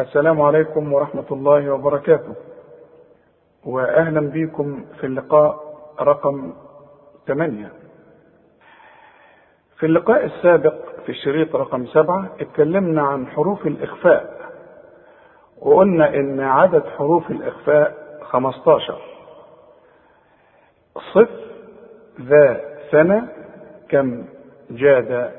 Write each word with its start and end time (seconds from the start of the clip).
السلام 0.00 0.40
عليكم 0.42 0.92
ورحمة 0.92 1.24
الله 1.30 1.70
وبركاته. 1.72 2.34
وأهلا 3.64 4.20
بكم 4.20 4.84
في 5.00 5.06
اللقاء 5.06 5.60
رقم 6.00 6.52
8 7.26 7.72
في 9.78 9.86
اللقاء 9.86 10.24
السابق 10.24 10.74
في 11.06 11.08
الشريط 11.08 11.56
رقم 11.56 11.86
سبعة 11.86 12.28
اتكلمنا 12.40 13.02
عن 13.02 13.26
حروف 13.26 13.66
الإخفاء 13.66 14.38
وقلنا 15.62 16.14
إن 16.14 16.40
عدد 16.40 16.82
حروف 16.86 17.30
الإخفاء 17.30 17.94
15 18.22 18.98
صف 21.14 21.28
ذا 22.20 22.60
سنة 22.90 23.28
كم 23.88 24.24
جاد 24.70 25.32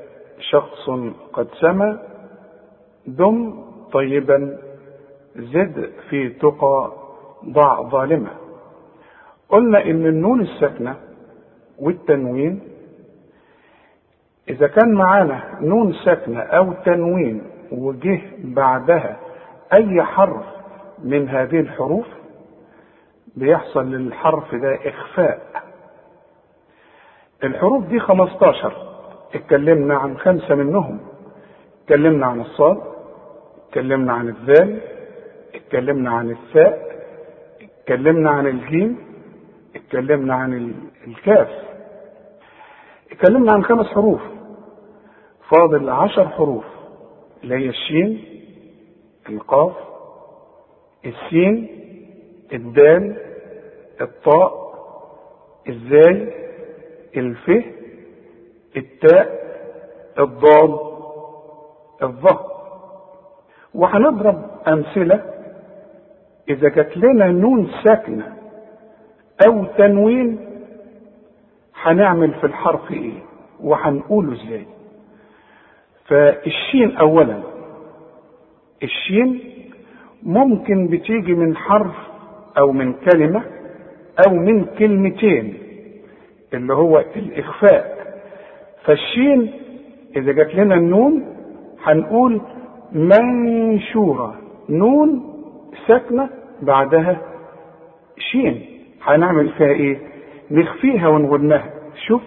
شخص 0.50 0.90
قد 1.32 1.48
سمى 1.60 1.98
دم 3.06 3.64
طيبا 3.92 4.58
زد 5.36 5.90
في 6.10 6.28
تقى 6.28 6.92
ضع 7.44 7.82
ظالمة. 7.82 8.30
قلنا 9.48 9.84
إن 9.84 10.06
النون 10.06 10.40
الساكنة 10.40 10.96
والتنوين 11.78 12.60
إذا 14.48 14.66
كان 14.66 14.92
معانا 14.94 15.58
نون 15.60 15.92
ساكنة 16.04 16.40
أو 16.40 16.72
تنوين 16.72 17.42
وجه 17.72 18.20
بعدها 18.38 19.16
أي 19.72 20.02
حرف 20.02 20.44
من 21.04 21.28
هذه 21.28 21.60
الحروف 21.60 22.06
بيحصل 23.36 23.86
للحرف 23.90 24.54
ده 24.54 24.78
إخفاء. 24.88 25.40
الحروف 27.44 27.84
دي 27.86 28.00
15 28.00 28.72
اتكلمنا 29.34 29.94
عن 29.98 30.18
خمسة 30.18 30.54
منهم 30.54 31.00
اتكلمنا 31.82 32.26
عن 32.26 32.40
الصاد 32.40 32.80
اتكلمنا 33.70 34.12
عن 34.12 34.28
الذال 34.28 34.80
اتكلمنا 35.54 36.10
عن 36.10 36.30
الثاء 36.30 36.90
اتكلمنا 37.62 38.30
عن 38.30 38.46
الجيم 38.46 38.98
اتكلمنا 39.76 40.34
عن 40.34 40.74
الكاف. 41.06 41.48
اتكلمنا 43.12 43.52
عن 43.52 43.64
خمس 43.64 43.86
حروف. 43.86 44.20
فاضل 45.50 45.90
عشر 45.90 46.28
حروف 46.28 46.64
اللي 47.44 47.54
هي 47.54 47.68
الشين 47.68 48.24
القاف 49.28 49.72
السين 51.06 51.68
الدال 52.52 53.16
الطاء 54.00 54.70
الزاي 55.68 56.34
الف 57.16 57.50
التاء 58.76 59.40
الضاد 60.18 60.78
الظهر 62.02 62.49
وهنضرب 63.74 64.42
أمثلة 64.68 65.22
إذا 66.48 66.68
جات 66.68 66.96
لنا 66.96 67.26
نون 67.26 67.70
ساكنة 67.84 68.36
أو 69.46 69.64
تنوين 69.64 70.38
هنعمل 71.82 72.34
في 72.34 72.44
الحرف 72.46 72.90
إيه؟ 72.92 73.12
وهنقوله 73.60 74.32
إزاي؟ 74.32 74.66
فالشين 76.06 76.96
أولا 76.96 77.40
الشين 78.82 79.40
ممكن 80.22 80.86
بتيجي 80.88 81.34
من 81.34 81.56
حرف 81.56 81.94
أو 82.58 82.72
من 82.72 82.92
كلمة 82.92 83.42
أو 84.26 84.34
من 84.34 84.64
كلمتين 84.64 85.54
اللي 86.54 86.74
هو 86.74 87.04
الإخفاء. 87.16 88.00
فالشين 88.84 89.52
إذا 90.16 90.32
جات 90.32 90.54
لنا 90.54 90.74
النون 90.74 91.36
هنقول 91.82 92.40
منشورة. 92.92 94.34
نون 94.68 95.22
ساكنة 95.88 96.28
بعدها 96.62 97.20
شين. 98.18 98.62
هنعمل 99.02 99.48
فيها 99.48 99.68
إيه؟ 99.68 99.98
نخفيها 100.50 101.08
ونغنها. 101.08 101.70
شوف 102.06 102.22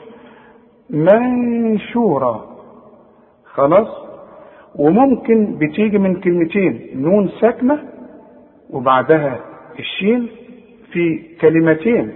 منشورة. 0.89 2.49
خلاص؟ 3.45 3.87
وممكن 4.75 5.57
بتيجي 5.57 5.97
من 5.97 6.21
كلمتين 6.21 6.89
نون 6.95 7.29
ساكنة 7.41 7.79
وبعدها 8.69 9.39
الشين 9.79 10.27
في 10.91 11.19
كلمتين. 11.41 12.13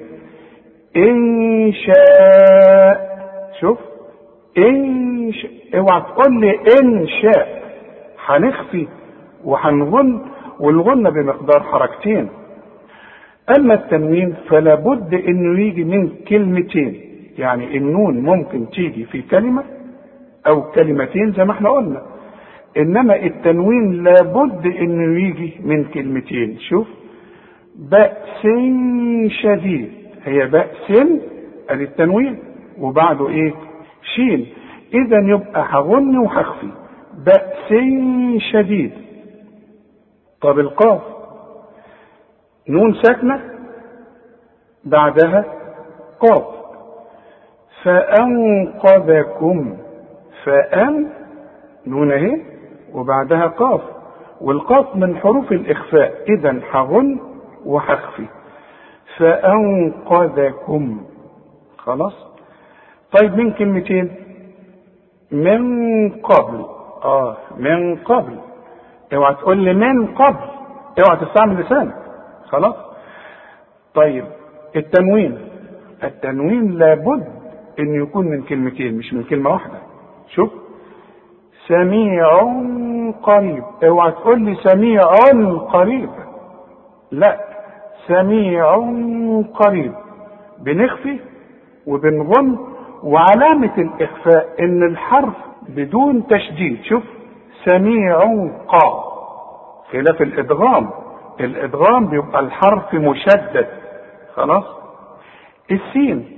إن 0.98 1.74
شاء. 1.74 3.08
شوف 3.62 3.78
إن 4.58 5.32
شاء. 5.34 5.52
اوعى 5.80 6.02
تقول 6.02 6.40
لي 6.42 6.52
إن 6.82 7.08
شاء. 7.08 7.57
هنخفي 8.28 8.88
وهنغن 9.44 10.22
والغنة 10.60 11.10
بمقدار 11.10 11.64
حركتين. 11.64 12.30
أما 13.60 13.74
التنوين 13.74 14.36
فلا 14.50 14.76
بد 14.76 15.14
إنه 15.14 15.60
يجي 15.60 15.84
من 15.84 16.10
كلمتين 16.28 17.02
يعني 17.38 17.78
النون 17.78 18.20
ممكن 18.20 18.70
تيجي 18.70 19.06
في 19.06 19.22
كلمة 19.22 19.64
أو 20.48 20.62
كلمتين 20.72 21.32
زي 21.32 21.46
ما 21.46 21.52
إحنا 21.52 21.70
قلنا. 21.70 22.02
إنما 22.78 23.16
التنوين 23.16 24.04
لابد 24.04 24.66
إنه 24.66 25.22
يجي 25.28 25.54
من 25.64 25.84
كلمتين. 25.84 26.58
شوف 26.60 26.88
بأس 27.76 28.48
شديد 29.42 29.90
هي 30.24 30.48
بأس 30.48 31.08
التنوين 31.72 32.40
وبعده 32.80 33.30
إيه؟ 33.30 33.54
شين. 34.16 34.46
اذا 34.94 35.18
يبقى 35.20 35.66
هغن 35.70 36.18
وهخفي. 36.18 36.68
بأس 37.18 37.74
شديد. 38.52 38.92
طب 40.42 40.60
القاف. 40.60 41.02
نون 42.70 42.94
ساكنة 42.94 43.42
بعدها 44.84 45.46
قاف. 46.20 46.46
فأنقذكم. 47.84 49.78
فأن 50.44 51.10
نون 51.88 52.12
اهي 52.12 52.42
وبعدها 52.94 53.48
قاف. 53.48 53.82
والقاف 54.42 54.96
من 54.96 55.18
حروف 55.18 55.52
الإخفاء. 55.52 56.24
إذا 56.30 56.62
هغن 56.72 57.20
وهخفي 57.66 58.26
فأنقذكم. 59.18 61.06
خلاص؟ 61.78 62.14
طيب 63.20 63.36
من 63.38 63.52
كلمتين؟ 63.52 64.16
من 65.32 66.10
قبل. 66.10 66.77
آه 67.04 67.38
من 67.58 67.96
قبل. 67.96 68.40
اوعى 69.14 69.34
تقول 69.34 69.58
لي 69.58 69.74
من 69.74 70.08
قبل. 70.08 70.50
اوعى 71.00 71.26
تستعمل 71.26 71.62
لسانك. 71.62 71.96
خلاص. 72.46 72.76
طيب 73.94 74.26
التنوين. 74.76 75.38
التنوين 76.04 76.72
لابد 76.72 77.28
إن 77.80 78.02
يكون 78.02 78.26
من 78.26 78.42
كلمتين 78.42 78.98
مش 78.98 79.14
من 79.14 79.24
كلمة 79.24 79.50
واحدة. 79.50 79.80
شوف. 80.28 80.50
سميع 81.68 82.28
قريب. 83.24 83.64
اوعى 83.84 84.12
تقول 84.12 84.42
لي 84.42 84.56
سميع 84.56 85.02
قريب. 85.72 86.10
لا. 87.12 87.40
سميع 88.08 88.76
قريب. 89.54 89.94
بنخفي 90.60 91.20
وبنغن 91.88 92.58
وعلامة 93.04 93.78
الإخفاء 93.78 94.50
إن 94.60 94.84
الحرف 94.84 95.34
بدون 95.70 96.28
تشديد. 96.28 96.84
شوف 96.84 97.04
سميع 97.66 98.20
قا. 98.68 99.04
خلاف 99.92 100.22
الإدغام. 100.22 100.90
الإدغام 101.40 102.08
بيبقى 102.08 102.40
الحرف 102.40 102.94
مشدد. 102.94 103.68
خلاص؟ 104.34 104.64
السين. 105.72 106.38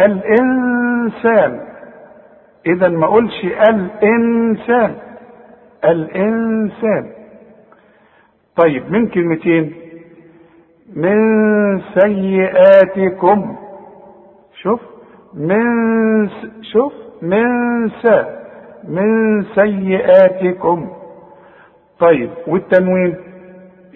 الإنسان. 0.00 1.60
إذا 2.66 2.88
ما 2.88 3.04
أقولش 3.06 3.44
الإنسان. 3.44 4.94
الإنسان. 5.84 7.12
طيب 8.56 8.92
من 8.92 9.08
كلمتين؟ 9.08 9.74
من 10.96 11.18
سيئاتكم. 11.80 13.56
شوف 14.62 14.80
من 15.34 16.28
س... 16.28 16.32
شوف. 16.72 17.07
من 17.22 17.88
س 17.88 18.06
من 18.84 19.42
سيئاتكم. 19.42 20.90
طيب 22.00 22.30
والتنوين؟ 22.46 23.14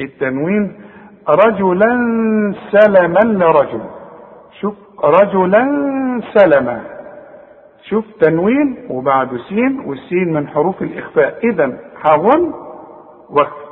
التنوين 0.00 0.80
رجلا 1.28 1.92
سلما 2.70 3.44
لرجل. 3.44 3.80
شوف 4.60 4.74
رجلا 5.04 5.64
سلما. 6.34 6.80
شوف 7.82 8.04
تنوين 8.20 8.86
وبعده 8.90 9.36
سين 9.48 9.80
والسين 9.86 10.32
من 10.32 10.48
حروف 10.48 10.82
الإخفاء. 10.82 11.38
إذا 11.44 11.78
هغن 12.04 12.52
واخفى 13.30 13.62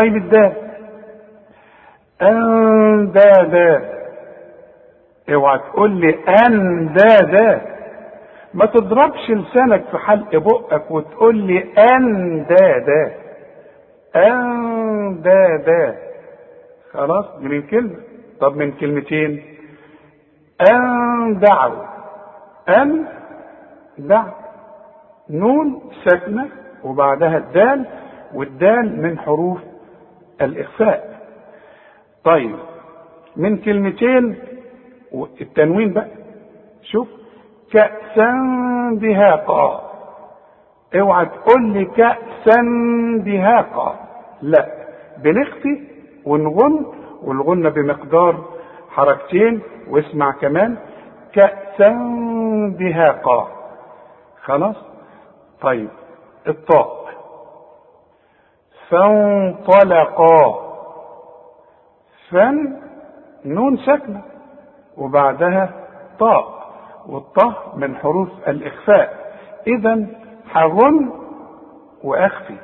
طيب 0.00 0.16
الدال. 0.16 0.52
أندادا. 2.22 3.97
اوعى 5.34 5.58
تقول 5.58 5.90
لي 5.90 6.18
أندادا 6.46 7.60
ما 8.54 8.66
تضربش 8.66 9.30
لسانك 9.30 9.84
في 9.90 9.98
حلق 9.98 10.36
بقك 10.36 10.90
وتقول 10.90 11.36
لي 11.36 11.64
ان 11.94 12.46
دا 12.50 12.78
دا 12.78 13.12
ان 14.16 15.20
دا 15.22 15.56
دا 15.66 15.94
خلاص 16.92 17.24
من 17.40 17.62
كلمة. 17.62 17.96
طب 18.40 18.56
من 18.56 18.72
كلمتين. 18.72 19.42
ان 20.70 21.38
دعوا 21.38 21.84
ان 22.68 23.04
دعوا 23.98 24.30
نون 25.30 25.80
ساكنة 26.04 26.48
وبعدها 26.84 27.36
الدال 27.36 27.84
والدال 28.34 29.02
من 29.02 29.18
حروف 29.18 29.58
الإخفاء. 30.42 31.20
طيب 32.24 32.56
من 33.36 33.56
كلمتين 33.56 34.36
التنوين 35.40 35.92
بقى. 35.92 36.08
شوف 36.82 37.08
كأسا 37.72 38.32
دهاقا. 38.92 39.90
اوعى 40.94 41.26
تقول 41.26 41.62
لي 41.72 41.84
كأسا 41.84 42.62
دهاقا. 43.24 43.96
لا 44.42 44.66
بنخفي 45.18 45.82
ونغن 46.26 46.86
والغنة 47.22 47.68
بمقدار 47.68 48.44
حركتين 48.90 49.60
واسمع 49.90 50.32
كمان 50.32 50.76
كأسا 51.32 51.88
دهاقا. 52.78 53.48
خلاص؟ 54.44 54.76
طيب 55.60 55.88
الطاء 56.48 57.08
فانطلقا. 58.88 60.68
فن 62.30 62.76
نون 63.44 63.76
ساكنة. 63.76 64.22
وبعدها 64.98 65.70
طاء 66.18 66.58
والطاء 67.08 67.72
من 67.76 67.96
حروف 67.96 68.28
الإخفاء. 68.48 69.32
إذا 69.66 70.06
حغن 70.48 71.10
وأخفي. 72.04 72.54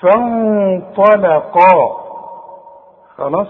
فانطلقا. 0.00 1.96
خلاص؟ 3.16 3.48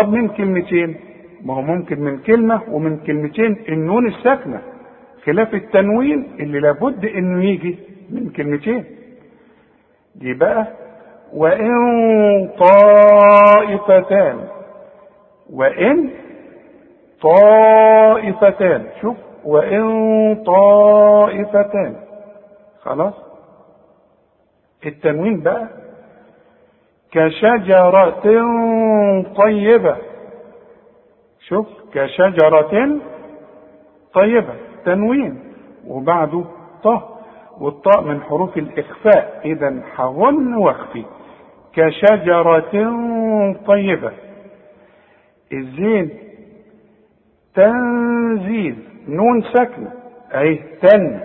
طب 0.00 0.08
من 0.08 0.28
كلمتين؟ 0.28 0.96
ما 1.44 1.54
هو 1.54 1.62
ممكن 1.62 2.00
من 2.00 2.18
كلمة 2.18 2.62
ومن 2.70 2.96
كلمتين 2.96 3.64
النون 3.68 4.06
الساكنة. 4.06 4.62
خلاف 5.24 5.54
التنوين 5.54 6.36
اللي 6.40 6.60
لابد 6.60 7.04
إنه 7.04 7.44
يجي 7.44 7.78
من 8.10 8.30
كلمتين. 8.30 8.84
دي 10.14 10.34
بقى. 10.34 10.66
وإن 11.32 11.72
طائفتان. 12.58 14.48
وإن 15.52 16.10
طائفتان. 17.22 18.86
شوف 19.00 19.16
وإن 19.44 20.44
طائفتان. 20.44 21.96
خلاص؟ 22.82 23.14
التنوين 24.86 25.40
بقى. 25.40 25.68
كشجرة 27.12 28.20
طيبة. 29.36 29.96
شوف 31.40 31.66
كشجرة 31.94 33.00
طيبة. 34.14 34.54
تنوين. 34.84 35.52
وبعده 35.86 36.44
طه 36.82 37.18
والطاء 37.60 38.00
من 38.00 38.22
حروف 38.22 38.56
الإخفاء. 38.58 39.40
إذا 39.44 39.82
حغن 39.94 40.54
واخفي. 40.54 41.04
كشجرة 41.72 42.72
طيبة. 43.66 44.12
الزين. 45.52 46.10
تنزيل 47.54 48.76
نون 49.08 49.42
ساكنة 49.42 49.92
أي 50.34 50.60
تن. 50.82 51.20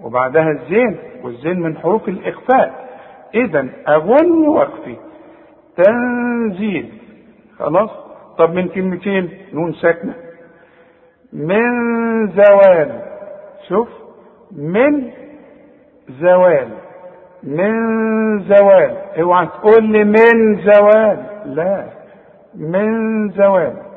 وبعدها 0.00 0.50
الزين 0.50 0.98
والزين 1.22 1.60
من 1.60 1.78
حروف 1.78 2.08
الإخفاء. 2.08 2.88
إذا 3.34 3.68
أغن 3.88 4.32
وأخفي. 4.32 4.96
تنزيل. 5.76 6.92
خلاص؟ 7.58 7.90
طب 8.38 8.54
من 8.54 8.68
كلمتين 8.68 9.30
نون 9.52 9.72
ساكنة. 9.72 10.14
من 11.32 11.62
زوال. 12.28 13.02
شوف. 13.68 13.88
من 14.52 15.10
زوال. 16.20 16.68
من 17.42 17.72
زوال. 18.42 18.96
اوعى 19.20 19.46
تقول 19.46 19.84
لي 19.84 20.04
من 20.04 20.56
زوال. 20.62 21.26
لا. 21.44 21.84
من 22.54 23.30
زوال. 23.30 23.87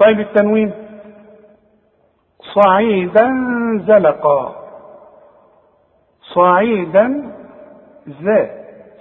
طيب 0.00 0.20
التنوين. 0.20 0.72
صعيدا 2.54 3.30
زلقا. 3.86 4.56
صعيدا 6.34 7.32
ذا 8.22 8.50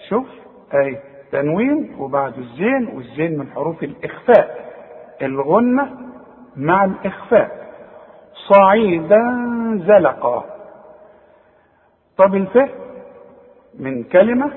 شوف 0.09 0.27
أي 0.73 0.99
تنوين 1.31 1.95
وبعد 1.99 2.37
الزين 2.37 2.87
والزين 2.87 3.37
من 3.37 3.51
حروف 3.51 3.83
الإخفاء. 3.83 4.69
الغنة 5.21 5.89
مع 6.55 6.85
الإخفاء. 6.85 7.51
صعيدا 8.53 9.21
زلقا. 9.87 10.45
طب 12.17 12.35
الف 12.35 12.57
من 13.79 14.03
كلمة 14.03 14.51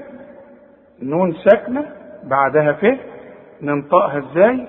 نون 1.03 1.35
ساكنة 1.35 1.91
بعدها 2.25 2.73
ف 2.73 2.87
ننطقها 3.63 4.19
إزاي؟ 4.19 4.67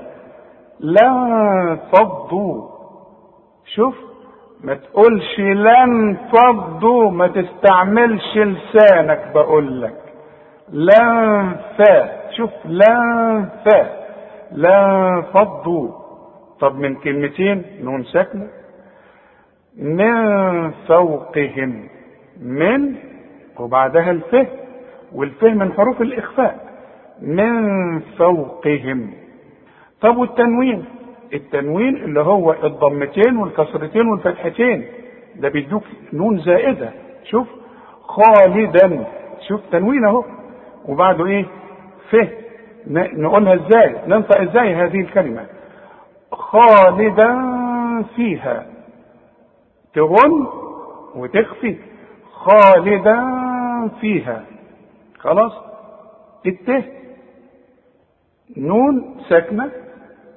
لا 0.84 1.80
فضوا 1.94 2.70
شوف 3.76 3.96
ما 4.64 4.74
تقولش 4.74 5.40
لن 5.40 6.18
فضوا 6.32 7.12
ما 7.12 7.28
تستعملش 7.28 8.38
لسانك 8.38 9.32
بقول 9.36 9.82
لك. 9.82 10.00
لن 10.70 11.56
فا 11.78 12.30
شوف 12.32 12.52
لن 12.66 13.50
فا 13.66 14.04
لا 14.52 15.22
فضوا. 15.34 15.92
طب 16.60 16.76
من 16.76 16.96
كلمتين 16.96 17.66
نون 17.82 18.04
ساكنة. 18.04 18.48
من 19.78 20.72
فوقهم 20.72 21.90
من 22.42 22.96
وبعدها 23.60 24.12
الفه 24.12 24.48
والفه 25.16 25.50
من 25.50 25.74
حروف 25.74 26.02
الإخفاء. 26.02 26.56
من 27.22 28.00
فوقهم. 28.00 29.23
طب 30.04 30.18
والتنوين؟ 30.18 30.86
التنوين 31.34 31.96
اللي 31.96 32.20
هو 32.20 32.54
الضمتين 32.64 33.38
والكسرتين 33.38 34.08
والفتحتين. 34.08 34.86
ده 35.36 35.50
بيدوك 35.50 35.84
نون 36.14 36.40
زائدة. 36.40 36.92
شوف 37.24 37.48
خالدا. 38.02 39.06
شوف 39.48 39.62
تنوين 39.72 40.06
اهو. 40.06 40.24
وبعده 40.88 41.26
إيه؟ 41.26 41.46
فه 42.12 42.28
نقولها 43.18 43.54
إزاي؟ 43.54 43.96
ننطق 44.08 44.42
إزاي 44.42 44.76
هذه 44.76 45.00
الكلمة؟ 45.02 45.46
خالدا 46.32 47.36
فيها. 48.16 48.66
تغن 49.94 50.48
وتخفي. 51.16 51.76
خالدا 52.34 53.20
فيها. 54.02 54.46
خلاص؟ 55.20 55.54
الته 56.46 56.84
نون 58.58 59.16
ساكنة. 59.30 59.72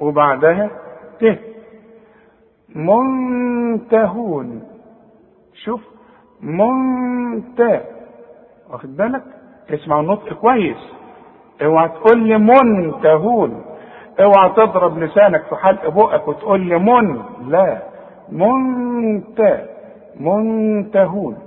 وبعدها 0.01 0.71
ته 1.21 1.39
منتهون. 2.75 4.63
شوف 5.65 5.81
منت. 6.43 7.83
واخد 8.71 8.97
بالك؟ 8.97 9.23
اسمع 9.71 10.01
النطق 10.01 10.33
كويس. 10.33 10.93
اوعى 11.63 11.89
تقول 11.89 12.19
لي 12.29 12.39
منتهون. 12.39 13.65
اوعى 14.21 14.49
تضرب 14.57 14.99
لسانك 14.99 15.43
في 15.45 15.57
حلق 15.57 15.89
بقك 15.89 16.29
وتقول 16.29 16.61
لي 16.61 16.79
من. 16.79 17.23
لا. 17.49 17.83
منت. 18.33 19.69
منتهون. 20.21 21.39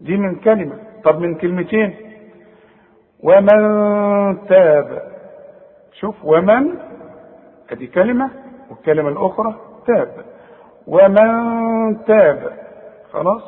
دي 0.00 0.16
من 0.16 0.34
كلمة. 0.34 0.78
طب 1.04 1.20
من 1.20 1.34
كلمتين؟ 1.34 1.94
ومن 3.22 4.46
تاب. 4.48 5.02
شوف 5.92 6.24
ومن 6.24 6.78
ادي 7.70 7.86
كلمة 7.86 8.30
والكلمة 8.70 9.08
الأخرى 9.08 9.54
تاب. 9.86 10.24
ومن 10.86 12.04
تاب 12.04 12.52
خلاص؟ 13.12 13.42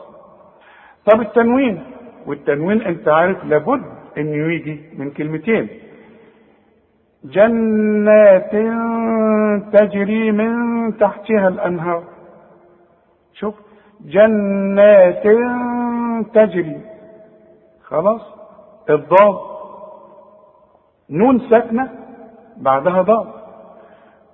طب 1.07 1.21
التنوين 1.21 1.85
والتنوين 2.27 2.83
أنت 2.83 3.09
عارف 3.09 3.45
لابد 3.45 3.83
انه 4.19 4.53
يجي 4.53 4.91
من 4.99 5.11
كلمتين. 5.11 5.69
جنات 7.25 8.53
تجري 9.73 10.33
من 10.33 10.53
تحتها 10.99 11.49
الأنهار. 11.49 12.05
شوف 13.33 13.55
جنات 14.05 15.23
تجري. 16.35 16.81
خلاص؟ 17.85 18.21
الضاد. 18.91 19.39
نون 21.11 21.41
ساكنة 21.51 21.89
بعدها 22.57 23.03
ضاد. 23.03 23.46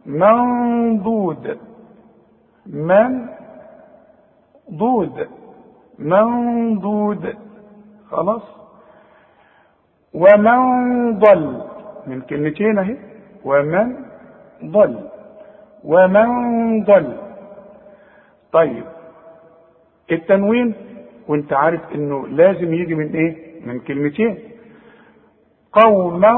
منضود. 0.06 1.58
من 2.66 3.26
ضود. 4.72 5.28
منضود. 5.98 7.34
خلاص. 8.10 8.42
ومن 10.14 10.60
ضل. 11.18 11.62
من 12.06 12.20
كلمتين 12.20 12.78
أهي. 12.78 12.96
ومن 13.44 13.96
ضل. 14.64 15.08
ومن 15.84 16.28
ضل. 16.84 17.16
طيب. 18.52 18.84
التنوين 20.12 20.74
وانت 21.28 21.52
عارف 21.52 21.80
إنه 21.94 22.28
لازم 22.28 22.74
يجي 22.74 22.94
من 22.94 23.14
إيه؟ 23.14 23.36
من 23.66 23.80
كلمتين. 23.80 24.38
قوما 25.72 26.32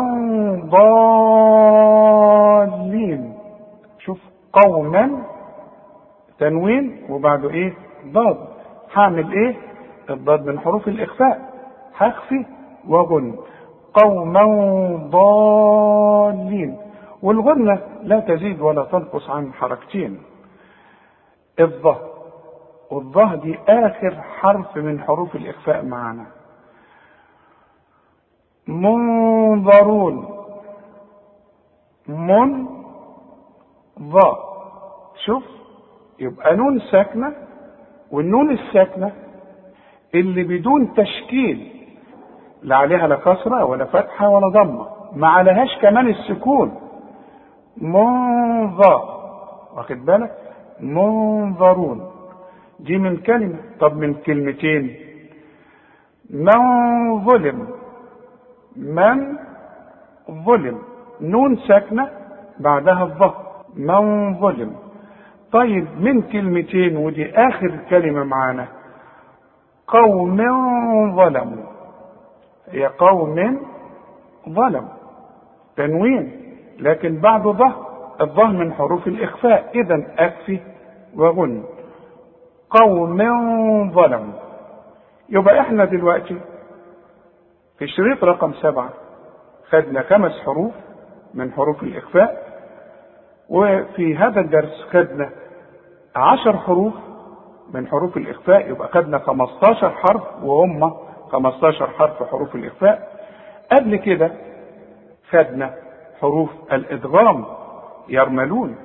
ضالين. 2.65 3.34
قوما 4.63 5.23
تنوين 6.39 7.07
وبعده 7.11 7.51
إيه؟ 7.51 7.75
ضاد. 8.07 8.39
هعمل 8.95 9.33
إيه؟ 9.33 9.57
الضاد 10.11 10.47
من 10.47 10.61
حروف 10.61 10.89
الإخفاء. 10.89 11.55
هخفي 11.97 12.47
وغن. 12.89 13.37
قوما 13.95 14.45
ضالين. 15.11 16.79
والغنة 17.23 17.79
لا 18.03 18.21
تزيد 18.21 18.61
ولا 18.61 18.85
تنقص 18.85 19.31
عن 19.31 19.53
حركتين. 19.53 20.23
الضه 21.61 21.97
والضه 22.91 23.35
دي 23.35 23.59
آخر 23.69 24.23
حرف 24.23 24.77
من 24.77 25.01
حروف 25.01 25.37
الإخفاء 25.37 25.85
معنا. 25.85 26.27
منظرون. 28.69 30.29
من 32.09 32.67
ضاء 34.01 34.39
شوف 35.25 35.45
يبقى 36.21 36.57
نون 36.57 36.81
ساكنة 36.81 37.33
والنون 38.11 38.51
الساكنة 38.51 39.13
اللي 40.15 40.43
بدون 40.45 40.95
تشكيل 40.95 41.71
لا 42.63 42.77
عليها 42.77 43.07
لا 43.07 43.17
كسرة 43.17 43.65
ولا 43.65 43.85
فتحة 43.85 44.29
ولا 44.29 44.49
ضمة 44.49 44.87
ما 45.17 45.29
عليهاش 45.29 45.79
كمان 45.83 46.09
السكون. 46.09 46.81
منظر 47.77 49.03
واخد 49.77 50.05
بالك؟ 50.05 50.33
منظرون. 50.81 52.11
دي 52.81 52.99
من 52.99 53.17
كلمة. 53.17 53.59
طب 53.81 53.97
من 53.97 54.15
كلمتين؟ 54.15 54.97
من 56.31 57.25
ظلم. 57.25 57.69
من 58.77 59.37
ظلم. 60.31 60.79
نون 61.21 61.57
ساكنة 61.57 62.09
بعدها 62.61 63.03
الظهر 63.03 63.44
من 63.77 64.35
ظلم. 64.41 64.77
طيب 65.53 65.87
من 66.01 66.23
كلمتين 66.23 66.97
ودي 66.97 67.39
آخر 67.39 67.79
كلمة 67.91 68.25
معانا. 68.25 68.67
قوم 69.87 70.37
ظلموا. 71.17 71.65
هي 72.69 72.87
قوم 72.87 73.61
ظلموا 74.49 74.95
تنوين. 75.77 76.41
لكن 76.79 77.21
بعد 77.21 77.43
ظهر 77.43 77.87
الظهر 78.21 78.53
من 78.53 78.73
حروف 78.73 79.07
الإخفاء. 79.07 79.71
إذا 79.75 80.05
أكفي 80.19 80.61
وغن. 81.17 81.65
قوم 82.71 83.19
ظلموا. 83.93 84.35
يبقى 85.29 85.61
إحنا 85.61 85.85
دلوقتي 85.85 86.37
في 87.79 87.85
الشريط 87.85 88.25
رقم 88.25 88.53
سبعة 88.53 88.91
خدنا 89.69 90.03
خمس 90.03 90.33
حروف 90.45 90.73
من 91.35 91.53
حروف 91.53 91.83
الإخفاء. 91.83 92.44
وفي 93.55 94.17
هذا 94.17 94.41
الدرس 94.41 94.83
خدنا 94.91 95.31
عشر 96.17 96.57
حروف 96.59 96.95
من 97.75 97.87
حروف 97.87 98.17
الإخفاء 98.17 98.71
يبقى 98.71 98.89
خدنا 98.89 99.19
15 99.19 99.91
حرف 99.91 100.23
وهم 100.43 100.95
15 101.33 101.87
حرف 101.91 102.23
حروف 102.23 102.55
الإخفاء. 102.55 103.09
قبل 103.73 103.97
كده 103.97 104.31
خدنا 105.31 105.75
حروف 106.21 106.51
الإدغام 106.73 107.45
يرملون 108.09 108.77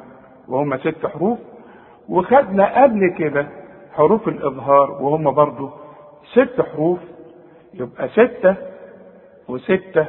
وهم 0.47 0.77
ست 0.77 1.05
حروف. 1.05 1.39
وخدنا 2.09 2.83
قبل 2.83 3.15
كده 3.17 3.47
حروف 3.93 4.27
الإظهار 4.27 4.91
وهم 4.91 5.31
برضو 5.31 5.69
ست 6.33 6.61
حروف 6.73 6.99
يبقى 7.73 8.09
ستة 8.09 8.55
وستة 9.47 10.05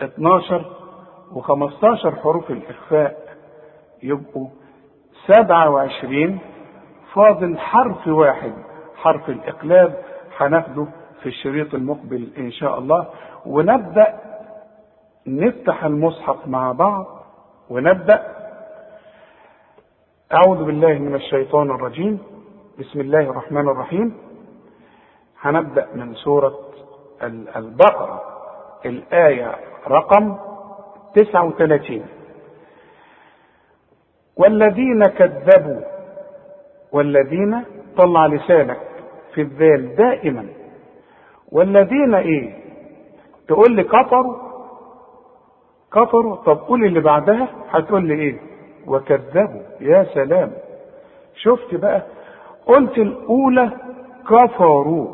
اتناشر 0.00 0.64
وخمستاشر 1.32 2.16
حروف 2.16 2.50
الإخفاء. 2.50 3.25
يبقوا 4.02 4.48
سبعة 5.26 5.70
وعشرين 5.70 6.38
فاضل 7.14 7.58
حرف 7.58 8.08
واحد 8.08 8.52
حرف 8.96 9.28
الإقلاب 9.28 10.02
هناخده 10.38 10.86
في 11.22 11.28
الشريط 11.28 11.74
المقبل 11.74 12.28
إن 12.38 12.50
شاء 12.50 12.78
الله. 12.78 13.06
ونبدأ 13.46 14.20
نفتح 15.26 15.84
المصحف 15.84 16.46
مع 16.46 16.72
بعض 16.72 17.06
ونبدأ. 17.70 18.36
أعوذ 20.32 20.64
بالله 20.64 20.92
من 20.98 21.14
الشيطان 21.14 21.70
الرجيم. 21.70 22.18
بسم 22.78 23.00
الله 23.00 23.20
الرحمن 23.20 23.68
الرحيم. 23.68 24.16
هنبدأ 25.40 25.88
من 25.94 26.14
سورة 26.14 26.54
البقرة. 27.56 28.22
الآية 28.86 29.54
رقم 29.88 30.36
39 31.14 32.06
والذين 34.36 35.02
كذبوا 35.02 35.80
والذين 36.92 37.62
طلع 37.96 38.26
لسانك 38.26 38.80
في 39.34 39.40
الذال 39.40 39.96
دائما. 39.96 40.46
والذين 41.52 42.14
إيه؟ 42.14 42.54
تقول 43.48 43.72
لي 43.76 43.82
كفروا 43.84 44.36
كفروا. 45.92 46.36
طب 46.36 46.58
قول 46.58 46.84
اللي 46.84 47.00
بعدها 47.00 47.48
هتقول 47.70 48.04
لي 48.08 48.14
إيه؟ 48.14 48.38
وكذبوا. 48.86 49.62
يا 49.80 50.06
سلام. 50.14 50.52
شفت 51.34 51.74
بقى؟ 51.74 52.02
قلت 52.66 52.98
الأولى 52.98 53.70
كفروا. 54.30 55.08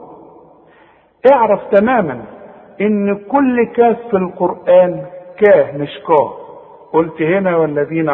اعرف 1.33 1.61
تماما 1.75 2.25
إن 2.81 3.15
كل 3.19 3.67
كاف 3.77 3.97
في 4.11 4.17
القرآن 4.17 5.07
كاه 5.39 5.77
مش 5.77 5.99
كاه. 6.09 6.35
قلت 6.93 7.23
هنا 7.23 7.57
والذين 7.57 8.11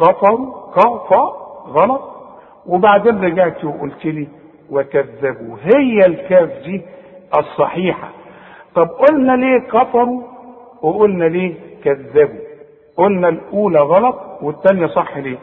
كفروا 0.00 0.54
كفى 0.76 1.22
غلط. 1.66 2.02
وبعدين 2.66 3.24
رجعت 3.24 3.64
وقلت 3.64 4.04
لي 4.06 4.28
وكذبوا. 4.70 5.56
هي 5.62 6.06
الكاف 6.06 6.48
دي 6.64 6.82
الصحيحة. 7.38 8.08
طب 8.74 8.88
قلنا 8.88 9.32
ليه 9.32 9.58
كفروا 9.58 10.22
وقلنا 10.82 11.24
ليه 11.24 11.54
كذبوا؟ 11.84 12.40
قلنا 12.96 13.28
الأولى 13.28 13.80
غلط 13.80 14.16
والتانية 14.42 14.86
صح 14.86 15.16
ليه؟ 15.16 15.38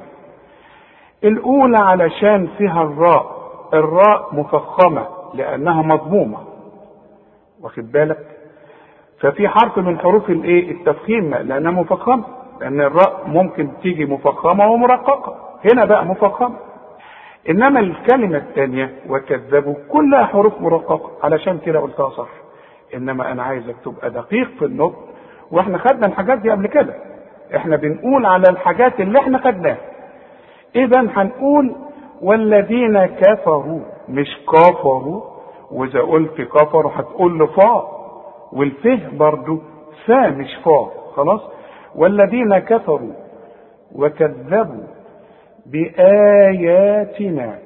الأولى 1.24 1.78
علشان 1.78 2.48
فيها 2.58 2.82
الراء. 2.82 3.40
الراء 3.74 4.30
مفخمة 4.32 5.08
لأنها 5.34 5.82
مضمومة. 5.82 6.38
واخد 7.62 7.92
بالك؟ 7.92 8.26
ففي 9.20 9.48
حرف 9.48 9.78
من 9.78 10.00
حروف 10.00 10.30
الإيه؟ 10.30 10.72
التفخيم 10.72 11.36
لأنها 11.36 11.72
مفخمة. 11.72 12.24
لأن 12.60 12.82
الراء 12.82 13.24
ممكن 13.28 13.70
تيجي 13.82 14.06
مفخمة 14.06 14.72
ومرققة. 14.72 15.36
هنا 15.72 15.86
بقى 15.86 16.06
مفخمة. 16.06 16.56
إنما 17.50 17.80
الكلمة 17.80 18.38
الثانية 18.38 18.94
وكذبوا 19.10 19.76
كلها 19.90 20.26
حروف 20.26 20.62
مرققة. 20.62 21.12
علشان 21.24 21.58
كده 21.66 21.80
قلتها 21.80 22.10
صح. 22.10 22.28
إنما 22.96 23.32
أنا 23.32 23.44
عايزك 23.44 23.76
تبقى 23.86 24.10
دقيق 24.10 24.48
في 24.60 24.66
النطق. 24.66 25.00
وإحنا 25.52 25.78
خدنا 25.78 26.06
الحاجات 26.08 26.38
دي 26.40 26.50
قبل 26.52 26.68
كده. 26.68 26.94
إحنا 27.56 27.76
بنقول 27.76 28.26
على 28.26 28.44
الحاجات 28.50 29.00
اللي 29.00 29.20
إحنا 29.20 29.38
خدناها. 29.38 29.78
اذا 30.76 31.00
هنقول 31.02 31.76
والذين 32.22 33.06
كفروا 33.06 33.80
مش 34.10 34.38
كفروا 34.54 35.22
وإذا 35.72 36.02
قلت 36.02 36.42
كفروا 36.42 36.92
هتقول 36.96 37.40
له 37.40 37.46
فا 37.46 37.88
والفه 38.54 39.00
برضو 39.14 39.58
فا 40.06 40.30
مش 40.30 40.56
فا 40.66 40.90
خلاص؟ 41.16 41.42
والذين 41.96 42.60
كفروا 42.60 43.14
وكذبوا 43.96 44.84
بآياتنا. 45.66 47.60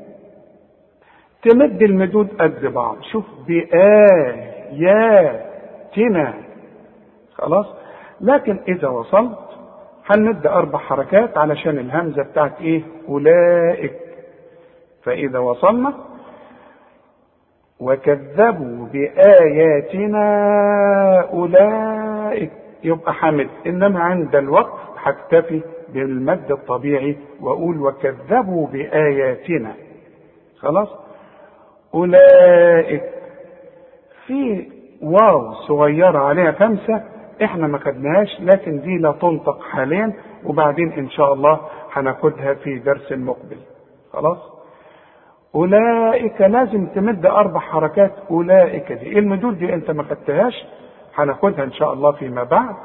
تمد 1.49 1.81
المدود 1.81 2.27
قد 2.41 2.65
بعض. 2.65 3.01
شوف 3.11 3.25
بآياتنا. 4.67 6.33
خلاص؟ 7.33 7.65
لكن 8.21 8.59
إذا 8.67 8.87
وصلت 8.87 9.39
هنمد 10.05 10.47
أربع 10.47 10.79
حركات 10.79 11.37
علشان 11.37 11.79
الهمزة 11.79 12.23
بتاعت 12.23 12.61
إيه؟ 12.61 12.81
أولئك. 13.09 13.93
فإذا 15.03 15.39
وصلنا 15.39 15.93
وكذبوا 17.79 18.87
بآياتنا 18.93 20.25
أولئك. 21.33 22.51
يبقى 22.83 23.13
حمد 23.13 23.49
إنما 23.67 23.99
عند 23.99 24.35
الوقف 24.35 24.79
هكتفي 24.97 25.61
بالمد 25.89 26.51
الطبيعي 26.51 27.17
واقول 27.41 27.81
وكذبوا 27.81 28.67
بآياتنا. 28.67 29.71
خلاص؟ 30.59 30.89
أولئك. 31.93 33.03
في 34.27 34.67
واو 35.01 35.53
صغيرة 35.53 36.19
عليها 36.19 36.51
خمسة 36.51 37.03
إحنا 37.43 37.67
ما 37.67 37.77
خدناهاش 37.77 38.41
لكن 38.41 38.79
دي 38.81 38.97
لا 38.97 39.11
تنطق 39.11 39.61
حاليا 39.63 40.13
وبعدين 40.45 40.91
إن 40.91 41.09
شاء 41.09 41.33
الله 41.33 41.59
هناخدها 41.91 42.53
في 42.53 42.79
درس 42.79 43.11
المقبل 43.11 43.57
خلاص؟ 44.13 44.37
أولئك 45.55 46.41
لازم 46.41 46.85
تمد 46.85 47.25
أربع 47.25 47.59
حركات. 47.59 48.11
أولئك 48.31 48.91
دي. 48.93 49.05
إيه 49.05 49.19
المدود 49.19 49.57
دي؟ 49.57 49.73
أنت 49.73 49.91
ما 49.91 50.03
خدتهاش؟ 50.03 50.65
هناخدها 51.15 51.63
إن 51.63 51.71
شاء 51.71 51.93
الله 51.93 52.11
فيما 52.11 52.43
بعد 52.43 52.75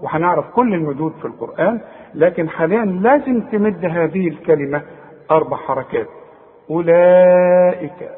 وهنعرف 0.00 0.50
كل 0.50 0.74
المدود 0.74 1.12
في 1.12 1.24
القرآن 1.24 1.80
لكن 2.14 2.48
حاليا 2.48 2.84
لازم 2.84 3.40
تمد 3.40 3.84
هذه 3.84 4.28
الكلمة 4.28 4.82
أربع 5.30 5.56
حركات. 5.56 6.06
أولئك 6.70 8.10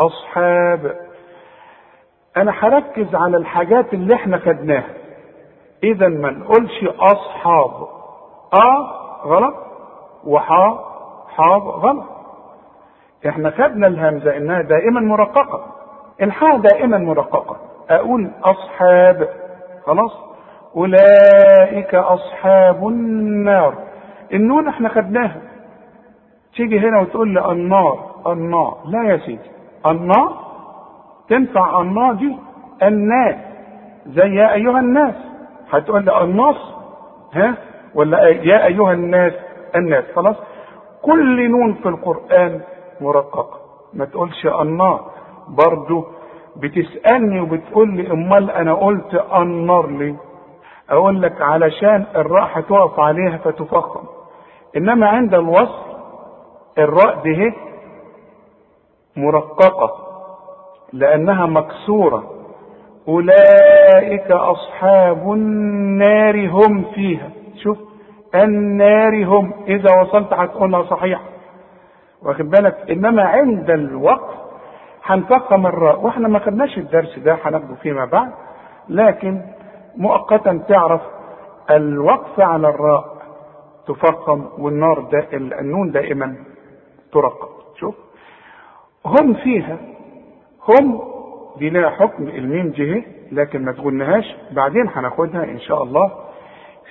أصحاب. 0.00 0.96
أنا 2.36 2.52
هركز 2.58 3.14
على 3.14 3.36
الحاجات 3.36 3.94
اللي 3.94 4.14
إحنا 4.14 4.38
خدناها. 4.38 4.94
اذا 5.84 6.08
ما 6.08 6.30
نقولش 6.30 6.84
أصحاب. 7.00 7.70
آه 8.54 8.94
غلط. 9.24 9.54
وحا 10.24 10.78
حاب 11.28 11.62
غلط. 11.62 12.04
إحنا 13.28 13.50
خدنا 13.50 13.86
الهمزة 13.86 14.36
إنها 14.36 14.62
دائما 14.62 15.00
مرققة. 15.00 15.66
الحاء 16.22 16.56
دائما 16.58 16.98
مرققة. 16.98 17.56
أقول 17.90 18.30
أصحاب. 18.42 19.28
خلاص؟ 19.86 20.12
أولئك 20.76 21.94
أصحاب 21.94 22.88
النار. 22.88 23.74
النون 24.32 24.68
إحنا 24.68 24.88
خدناها. 24.88 25.40
تيجي 26.56 26.78
هنا 26.78 27.00
وتقول 27.00 27.28
لي 27.34 27.52
النار 27.52 27.98
النار. 28.26 28.78
لا 28.84 29.02
يا 29.02 29.16
سيدي. 29.16 29.50
النار؟ 29.86 30.32
تنفع 31.28 31.80
النار 31.80 32.12
دي؟ 32.12 32.36
الناس. 32.82 33.36
زي 34.06 34.34
يا 34.34 34.52
أيها 34.54 34.78
الناس. 34.80 35.14
هتقول 35.70 36.04
لي 36.04 36.22
الناس 36.24 36.56
ها؟ 37.34 37.54
ولا 37.94 38.28
يا 38.28 38.66
أيها 38.66 38.92
الناس 38.92 39.32
الناس. 39.76 40.04
خلاص؟ 40.16 40.36
كل 41.02 41.50
نون 41.50 41.74
في 41.74 41.88
القرآن 41.88 42.60
مرققة. 43.00 43.58
ما 43.94 44.04
تقولش 44.04 44.46
النار. 44.46 45.00
برضو 45.48 46.04
بتسألني 46.58 47.40
وبتقول 47.40 47.96
لي 47.96 48.12
أمال 48.12 48.50
أنا 48.50 48.74
قلت 48.74 49.24
النار 49.36 49.86
ليه؟ 49.86 50.14
أقول 50.90 51.22
لك 51.22 51.42
علشان 51.42 52.04
الراء 52.16 52.48
هتقف 52.52 53.00
عليها 53.00 53.38
فتفخم. 53.38 54.00
إنما 54.76 55.08
عند 55.08 55.34
الوصل 55.34 55.88
الراء 56.78 57.22
دي 57.22 57.52
مرققة 59.16 59.90
لأنها 60.92 61.46
مكسورة. 61.46 62.24
أولئك 63.08 64.30
أصحاب 64.30 65.32
النار 65.32 66.48
هم 66.48 66.84
فيها. 66.94 67.30
شوف 67.62 67.78
النار 68.34 69.24
هم. 69.24 69.52
إذا 69.68 70.00
وصلت 70.00 70.32
هتقولها 70.32 70.82
صحيح. 70.82 71.20
واخد 72.22 72.50
بالك؟ 72.50 72.90
إنما 72.90 73.22
عند 73.22 73.70
الوقف 73.70 74.47
هنفخم 75.08 75.66
الراء 75.66 76.00
وإحنا 76.00 76.28
ما 76.28 76.38
خدناش 76.38 76.78
الدرس 76.78 77.18
ده 77.18 77.38
هناخده 77.44 77.74
فيما 77.74 78.04
بعد. 78.04 78.32
لكن 78.88 79.40
مؤقتا 79.96 80.60
تعرف 80.68 81.00
الوقف 81.70 82.40
على 82.40 82.68
الراء 82.68 83.04
تفخم 83.86 84.44
والنار 84.58 85.00
ده 85.00 85.26
النون 85.32 85.90
دائما 85.90 86.36
ترقق 87.12 87.50
شوف. 87.80 87.94
هم 89.06 89.34
فيها 89.34 89.76
هم 90.68 91.00
دي 91.58 91.70
لها 91.70 91.90
حكم 91.90 92.22
الميم 92.28 92.70
جه 92.76 93.04
لكن 93.32 93.64
ما 93.64 93.72
تقولناهاش 93.72 94.36
بعدين 94.52 94.88
هناخدها 94.88 95.44
إن 95.44 95.60
شاء 95.60 95.82
الله. 95.82 96.10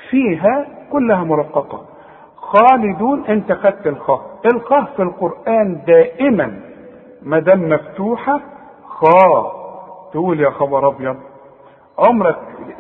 فيها 0.09 0.67
كلها 0.91 1.23
مرققة 1.23 1.86
خالدون 2.36 3.25
أنت 3.25 3.51
خدت 3.53 3.88
الخاء. 3.88 4.21
الخاء 4.53 4.84
في 4.95 5.01
القرآن 5.01 5.82
دائما 5.88 6.60
ما 7.21 7.39
دام 7.39 7.69
مفتوحة 7.69 8.41
خاء 8.88 9.58
تقول 10.13 10.39
يا 10.39 10.49
خبر 10.49 10.88
أبيض. 10.88 11.17
عمرك 11.99 12.38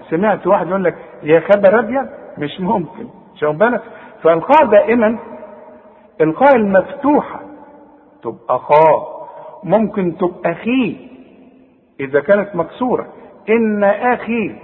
سمعت 0.09 0.47
واحد 0.47 0.67
يقول 0.67 0.83
لك 0.83 0.95
يا 1.23 1.39
خبر 1.39 1.79
أبيض؟ 1.79 2.07
مش 2.37 2.59
ممكن 2.61 3.07
شوف 3.35 3.55
بالك؟ 3.55 3.81
فالخاء 4.23 4.65
دائما 4.65 5.17
الخاء 6.21 6.55
المفتوحة 6.55 7.39
تبقى 8.23 8.59
خاء 8.59 9.27
ممكن 9.63 10.17
تبقى 10.17 10.55
خي 10.55 11.07
إذا 11.99 12.19
كانت 12.19 12.55
مكسورة. 12.55 13.07
إن 13.49 13.83
أخي 13.83 14.55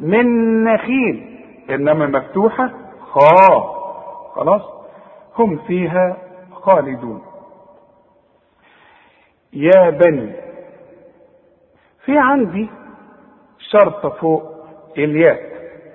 من 0.00 0.24
نخيل. 0.64 1.40
إنما 1.70 2.06
مفتوحة 2.06 2.70
خا. 3.10 3.60
خلاص؟ 4.34 4.62
هم 5.38 5.56
فيها 5.66 6.16
خالدون. 6.52 7.22
يا 9.52 9.90
بني 9.90 10.32
في 12.04 12.18
عندي 12.18 12.68
شرطة 13.58 14.08
فوق 14.08 14.42
الياء 14.98 15.40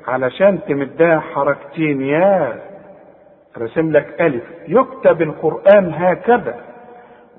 علشان 0.08 0.60
تمدها 0.68 1.20
حركتين 1.20 2.02
يا 2.02 2.62
رسم 3.58 3.92
لك 3.92 4.22
ألف. 4.22 4.44
يكتب 4.68 5.22
القرآن 5.22 5.94
هكذا 5.94 6.56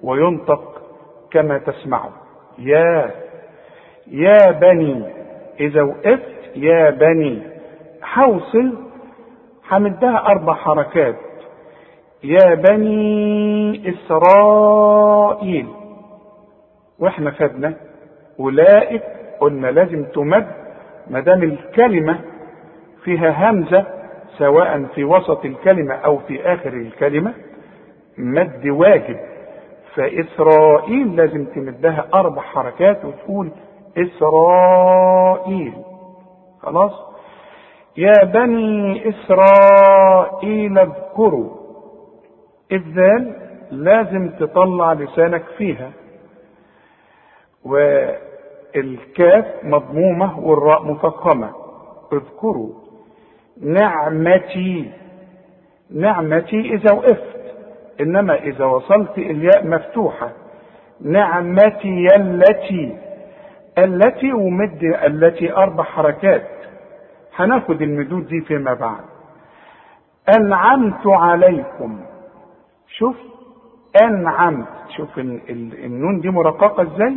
وينطق 0.03 0.83
كما 1.31 1.59
تسمعون 1.59 2.13
يا 2.59 3.11
يا 4.07 4.51
بني 4.51 5.05
إذا 5.61 5.83
وقفت 5.83 6.57
يا 6.57 6.91
بني 6.91 7.43
حوصل 8.03 8.75
حمدها 9.63 10.27
أربع 10.27 10.55
حركات. 10.55 11.17
يا 12.25 12.55
بني 12.55 13.91
إسرائيل. 13.91 15.67
وإحنا 16.99 17.31
خدنا 17.31 17.75
أولئك 18.41 19.03
قلنا 19.41 19.67
لازم 19.67 20.05
تمد 20.05 20.47
ما 21.11 21.21
دام 21.21 21.43
الكلمة 21.43 22.21
فيها 23.05 23.51
همزة 23.51 23.87
سواء 24.39 24.85
في 24.95 25.05
وسط 25.05 25.45
الكلمة 25.45 25.95
أو 25.95 26.19
في 26.19 26.53
آخر 26.53 26.73
الكلمة 26.73 27.35
مد 28.19 28.67
واجب. 28.67 29.17
فإسرائيل 29.95 31.17
لازم 31.17 31.45
تمدها 31.45 32.07
أربع 32.15 32.43
حركات 32.43 33.05
وتقول 33.05 33.51
إسرائيل. 33.99 35.73
خلاص؟ 36.63 36.93
يا 37.97 38.25
بني 38.25 39.09
إسرائيل 39.09 40.79
اذكروا. 40.79 41.51
الذال 42.73 43.35
لازم 43.71 44.29
تطلع 44.29 44.93
لسانك 44.93 45.43
فيها. 45.59 45.91
والكاف 47.67 49.45
مضمومة 49.63 50.39
والراء 50.41 50.85
مفخمة. 50.85 51.51
اذكروا 52.13 52.71
نعمتي 53.63 54.91
نعمتي 55.91 56.61
إذا 56.75 56.95
وقفت 56.95 57.37
إنما 58.01 58.35
إذا 58.35 58.65
وصلت 58.65 59.19
الياء 59.19 59.67
مفتوحة. 59.67 60.31
نعمتي 61.01 62.07
التي 62.17 62.97
التي 63.79 64.33
ومد 64.33 64.83
التي 64.83 65.53
أربع 65.53 65.85
حركات. 65.85 66.47
هناخد 67.37 67.83
المدود 67.83 68.27
دي 68.27 68.41
فيما 68.41 68.75
بعد. 68.75 69.05
أنعمت 70.39 71.07
عليكم. 71.07 72.01
شوف 72.89 73.17
أنعمت. 74.03 74.67
شوف 74.97 75.19
النون 75.19 76.21
دي 76.21 76.31
مرققة 76.31 76.83
إزاي؟ 76.83 77.17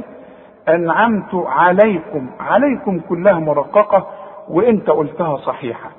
أنعمت 0.76 1.36
عليكم 1.36 2.30
عليكم 2.40 3.00
كلها 3.00 3.34
مرققة 3.34 4.08
وإنت 4.50 4.90
قلتها 4.90 5.38
صحيحة. 5.38 5.92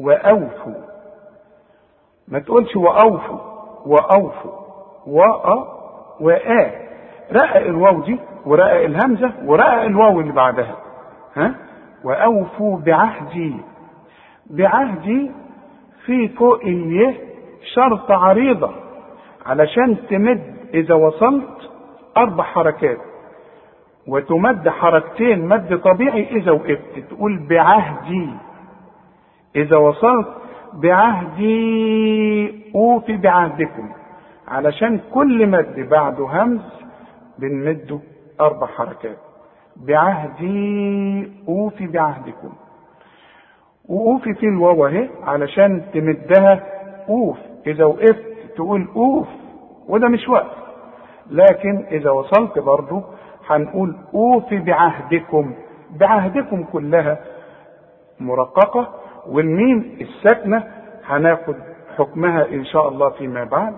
وأوفوا. 0.00 0.74
ما 2.28 2.38
تقولش 2.38 2.76
وأوفوا 2.76 3.38
وأوفوا 3.86 4.52
وأ 5.06 5.64
وآ. 6.20 6.70
رقق 7.32 7.56
الواو 7.56 8.00
دي 8.00 8.18
ورقق 8.46 8.84
الهمزة 8.84 9.32
ورقق 9.44 9.82
الواو 9.82 10.20
اللي 10.20 10.32
بعدها. 10.32 10.76
ها؟ 11.36 11.54
وأوفوا 12.04 12.78
بعهدي. 12.78 13.56
بعهدي 14.50 15.30
في 16.06 16.28
فوق 16.28 16.60
اليه 16.60 17.20
شرط 17.74 18.10
عريضة. 18.10 18.70
علشان 19.46 19.96
تمد 20.10 20.56
إذا 20.74 20.94
وصلت 20.94 21.70
أربع 22.16 22.44
حركات. 22.44 22.98
وتمد 24.06 24.68
حركتين 24.68 25.46
مد 25.48 25.80
طبيعي 25.80 26.36
إذا 26.36 26.50
وقفت. 26.50 26.98
تقول 27.10 27.46
بعهدي. 27.48 28.28
إذا 29.56 29.76
وصلت 29.76 30.28
بعهدي 30.72 32.62
أوفي 32.74 33.16
بعهدكم. 33.16 33.92
علشان 34.48 35.00
كل 35.14 35.46
مد 35.46 35.88
بعده 35.90 36.24
همز 36.24 36.60
بنمده 37.38 38.00
أربع 38.40 38.66
حركات. 38.66 39.18
بعهدي 39.76 41.32
أوفي 41.48 41.86
بعهدكم. 41.86 42.52
وأوفي 43.88 44.34
في 44.34 44.46
الواو 44.46 44.86
أهي 44.86 45.08
علشان 45.22 45.82
تمدها 45.94 46.60
أوف. 47.08 47.38
إذا 47.66 47.84
وقفت 47.84 48.24
تقول 48.56 48.88
أوف 48.96 49.28
وده 49.88 50.08
مش 50.08 50.28
وقف. 50.28 50.62
لكن 51.30 51.86
إذا 51.90 52.10
وصلت 52.10 52.58
برضه 52.58 53.02
هنقول 53.56 53.96
أوفي 54.14 54.58
بعهدكم 54.58 55.54
بعهدكم 56.00 56.64
كلها 56.64 57.18
مرققة 58.20 58.88
والميم 59.28 59.98
الساكنة 60.00 60.64
هناخد 61.06 61.54
حكمها 61.98 62.46
إن 62.48 62.64
شاء 62.64 62.88
الله 62.88 63.10
فيما 63.10 63.44
بعد. 63.44 63.74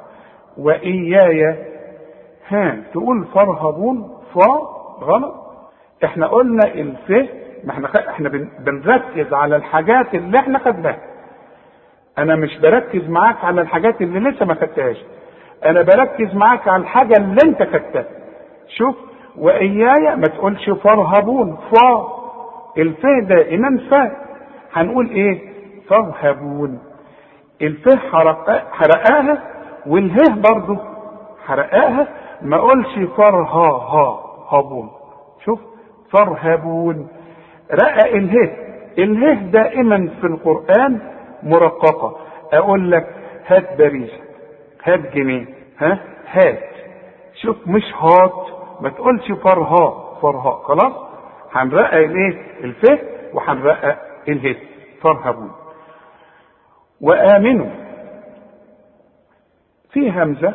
وإياي 0.58 1.56
ها 2.48 2.76
تقول 2.92 3.24
فرهبون 3.34 4.08
فا 4.34 4.50
غلط. 5.00 5.34
إحنا 6.04 6.26
قلنا 6.26 6.64
الف 6.74 7.10
ما 7.64 7.70
إحنا 7.70 8.10
إحنا 8.10 8.28
بنركز 8.58 9.32
على 9.32 9.56
الحاجات 9.56 10.14
اللي 10.14 10.38
إحنا 10.38 10.58
خدناها. 10.58 10.98
أنا 12.18 12.36
مش 12.36 12.58
بركز 12.58 13.08
معاك 13.08 13.44
على 13.44 13.60
الحاجات 13.60 14.02
اللي 14.02 14.30
لسه 14.30 14.46
ما 14.46 14.54
خدتهاش. 14.54 14.96
أنا 15.64 15.82
بركز 15.82 16.34
معاك 16.34 16.68
على 16.68 16.82
الحاجة 16.82 17.12
اللي 17.16 17.38
أنت 17.44 17.62
خدتها. 17.62 18.04
شوف 18.68 18.96
وإياي 19.38 20.16
ما 20.16 20.22
تقولش 20.26 20.70
فرهبون 20.70 21.56
فا. 21.56 22.06
الف 22.78 23.06
دائما 23.28 23.78
فا 23.90 24.16
هنقول 24.72 25.10
إيه؟ 25.10 25.38
فرهبون 25.88 26.78
الف 27.62 27.88
حرقاها 28.72 29.42
والهه 29.86 30.34
برضه 30.52 30.78
حرقاها. 31.46 32.08
ما 32.42 32.56
أقولش 32.56 32.98
فرها 33.16 33.68
ها 33.72 34.20
هابون 34.50 34.90
شوف 35.44 35.60
فرهبون 36.12 37.08
رقق 37.72 38.06
اله 38.06 38.56
اله 38.98 39.34
دائما 39.34 40.10
في 40.20 40.26
القرآن 40.26 41.00
مرققة. 41.42 42.16
أقول 42.52 42.90
لك 42.90 43.06
هات 43.46 43.78
باريزة 43.78 44.18
هات 44.84 45.00
جنيه 45.14 45.46
ها؟ 45.78 45.98
هات. 46.30 46.58
شوف 47.42 47.56
مش 47.66 47.82
هات. 48.00 48.46
ما 48.84 48.90
تقولش 48.90 49.32
فرها 49.32 50.14
فرها 50.22 50.62
خلاص؟ 50.64 50.92
هنرقق 51.52 51.94
الايه؟ 51.94 52.64
الفه 52.64 52.98
وهنرقق 53.34 53.96
اله. 54.28 54.56
فرهبون 55.02 55.50
وآمنوا. 57.00 57.66
في 59.92 60.10
همزة 60.10 60.54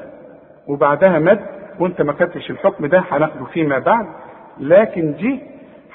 وبعدها 0.67 1.19
مد 1.19 1.39
وانت 1.79 2.01
ما 2.01 2.13
كتبش 2.13 2.49
الحكم 2.51 2.85
ده 2.85 3.03
هناخده 3.11 3.45
فيما 3.45 3.79
بعد. 3.79 4.07
لكن 4.59 5.13
دي 5.13 5.41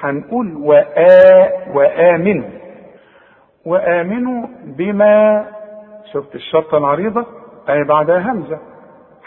هنقول 0.00 0.56
وآ 0.56 1.48
وآمنوا 1.74 2.48
وآمنوا 3.66 4.46
بما 4.64 5.44
شفت 6.12 6.34
الشرطة 6.34 6.78
العريضة؟ 6.78 7.26
أي 7.68 7.84
بعدها 7.84 8.18
همزة. 8.32 8.58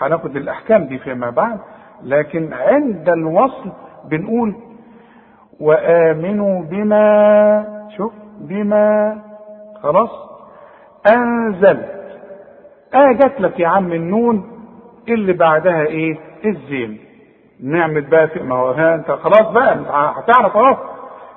هناخد 0.01 0.35
الأحكام 0.35 0.83
دي 0.85 0.97
فيما 0.99 1.29
بعد. 1.29 1.59
لكن 2.03 2.53
عند 2.53 3.10
الوصل 3.10 3.71
بنقول 4.10 4.55
وآمنوا 5.60 6.63
بما 6.63 7.88
شوف 7.97 8.13
بما 8.39 9.17
خلاص 9.83 10.10
أنزلت 11.12 11.97
آه 12.93 13.12
جات 13.12 13.41
لك 13.41 13.60
يا 13.60 13.67
عم 13.67 13.93
النون 13.93 14.51
اللي 15.10 15.33
بعدها 15.33 15.81
إيه؟ 15.86 16.17
الزين. 16.45 16.97
نعمل 17.63 18.01
بقى 18.01 18.27
في 18.27 18.39
ما 18.39 18.55
هو 18.55 18.71
أنت 18.71 19.12
خلاص 19.12 19.51
بقى 19.53 19.75
هتعرف 19.89 20.53
خلاص 20.53 20.77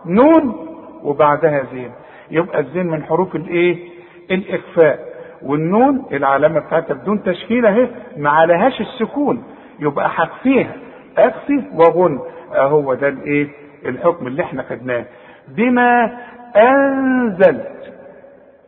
نون 0.07 0.55
وبعدها 1.03 1.63
زين. 1.73 1.91
يبقى 2.31 2.61
الزين 2.61 2.87
من 2.87 3.03
حروف 3.05 3.37
الإيه؟ 3.37 3.89
الإخفاء. 4.31 4.99
والنون 5.43 6.05
العلامة 6.13 6.61
بتاعتها 6.61 6.95
بدون 6.95 7.23
تشكيل 7.23 7.67
أهي 7.67 7.89
ما 8.17 8.31
عليهاش 8.31 8.81
السكون. 8.81 9.43
يبقى 9.81 10.07
هخفيها 10.09 10.73
اخفي 11.19 11.63
وغن. 11.75 12.21
اهو 12.55 12.95
ده 12.95 13.09
الإيه؟ 13.09 13.49
الحكم 13.87 14.27
اللي 14.27 14.43
إحنا 14.43 14.63
خدناه. 14.63 15.05
بما 15.49 16.19
انزلت 16.57 17.95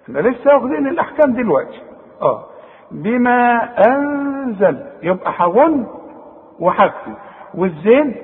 إحنا 0.05 0.19
لسه 0.19 0.55
واخدين 0.55 0.87
الأحكام 0.87 1.33
دلوقتي. 1.35 1.81
آه. 2.23 2.45
بما 2.91 3.69
أنزل. 3.87 4.87
يبقى 5.03 5.33
هغن 5.37 5.87
وهخفي 6.59 7.13
والزين 7.55 8.15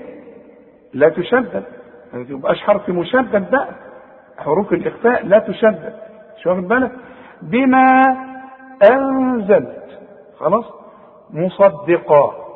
لا 0.95 1.09
تشدد. 1.09 1.65
ما 2.13 2.25
تبقاش 2.25 2.61
حرف 2.63 2.89
مشدد 2.89 3.51
بقى. 3.51 3.69
حروف 4.39 4.73
الإخفاء 4.73 5.27
لا 5.27 5.39
تشدد. 5.39 5.95
شو 6.43 6.51
واخد 6.51 6.69
بالك؟ 6.69 6.93
بما 7.43 8.03
أنزلت. 8.93 9.85
خلاص؟ 10.39 10.65
مصدقا 11.31 12.48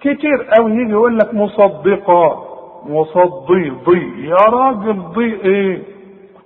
كتير 0.00 0.46
قوي 0.58 0.72
يجي 0.72 0.90
يقول 0.92 1.18
لك 1.18 1.34
مصدقا 1.34 2.46
مصدي 2.86 3.70
ضي 3.86 4.28
يا 4.28 4.36
راجل 4.50 5.00
ضي 5.02 5.34
إيه؟ 5.44 5.82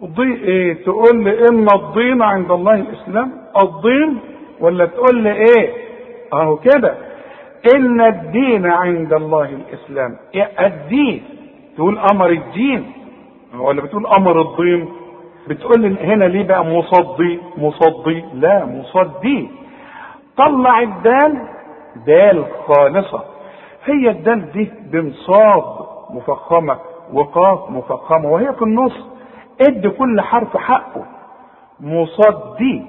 ضي 0.05 0.35
إيه؟ 0.35 0.85
تقول 0.85 1.25
لي 1.25 1.39
إن 1.51 1.67
الضين 1.75 2.23
عند 2.23 2.51
الله 2.51 2.75
الإسلام 2.75 3.33
الضين 3.63 4.19
ولا 4.61 4.87
تقول 4.87 5.23
لي 5.23 5.33
إيه؟ 5.33 5.73
أهو 6.33 6.57
كده. 6.57 6.95
إن 7.75 8.01
الدين 8.01 8.67
عند 8.67 9.13
الله 9.13 9.45
الإسلام. 9.45 10.17
الدين. 10.61 11.23
تقول 11.77 11.99
أمر 12.13 12.31
الدين. 12.31 12.93
ولا 13.59 13.83
بتقول 13.83 14.07
أمر 14.07 14.41
الدين 14.41 14.89
بتقول 15.49 15.97
هنا 16.03 16.25
ليه 16.25 16.45
بقى 16.47 16.65
مصدي؟ 16.65 17.39
مصدي. 17.59 18.25
لا 18.35 18.65
مصدي. 18.65 19.49
طلع 20.37 20.81
الدال. 20.81 21.39
دال 22.07 22.45
خالصة. 22.69 23.25
هي 23.85 24.11
الدال 24.11 24.53
دي 24.53 24.73
بمصاد 24.85 25.87
مفخمة 26.11 26.79
وقاف 27.12 27.71
مفخمة 27.71 28.29
وهي 28.31 28.53
في 28.53 28.62
النص 28.62 29.07
ادي 29.61 29.90
كل 29.90 30.21
حرف 30.21 30.57
حقه. 30.57 31.07
مصدي 31.81 32.85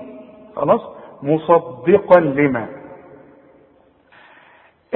خلاص؟ 0.55 0.81
مصدقا 1.23 2.19
لما؟ 2.19 2.67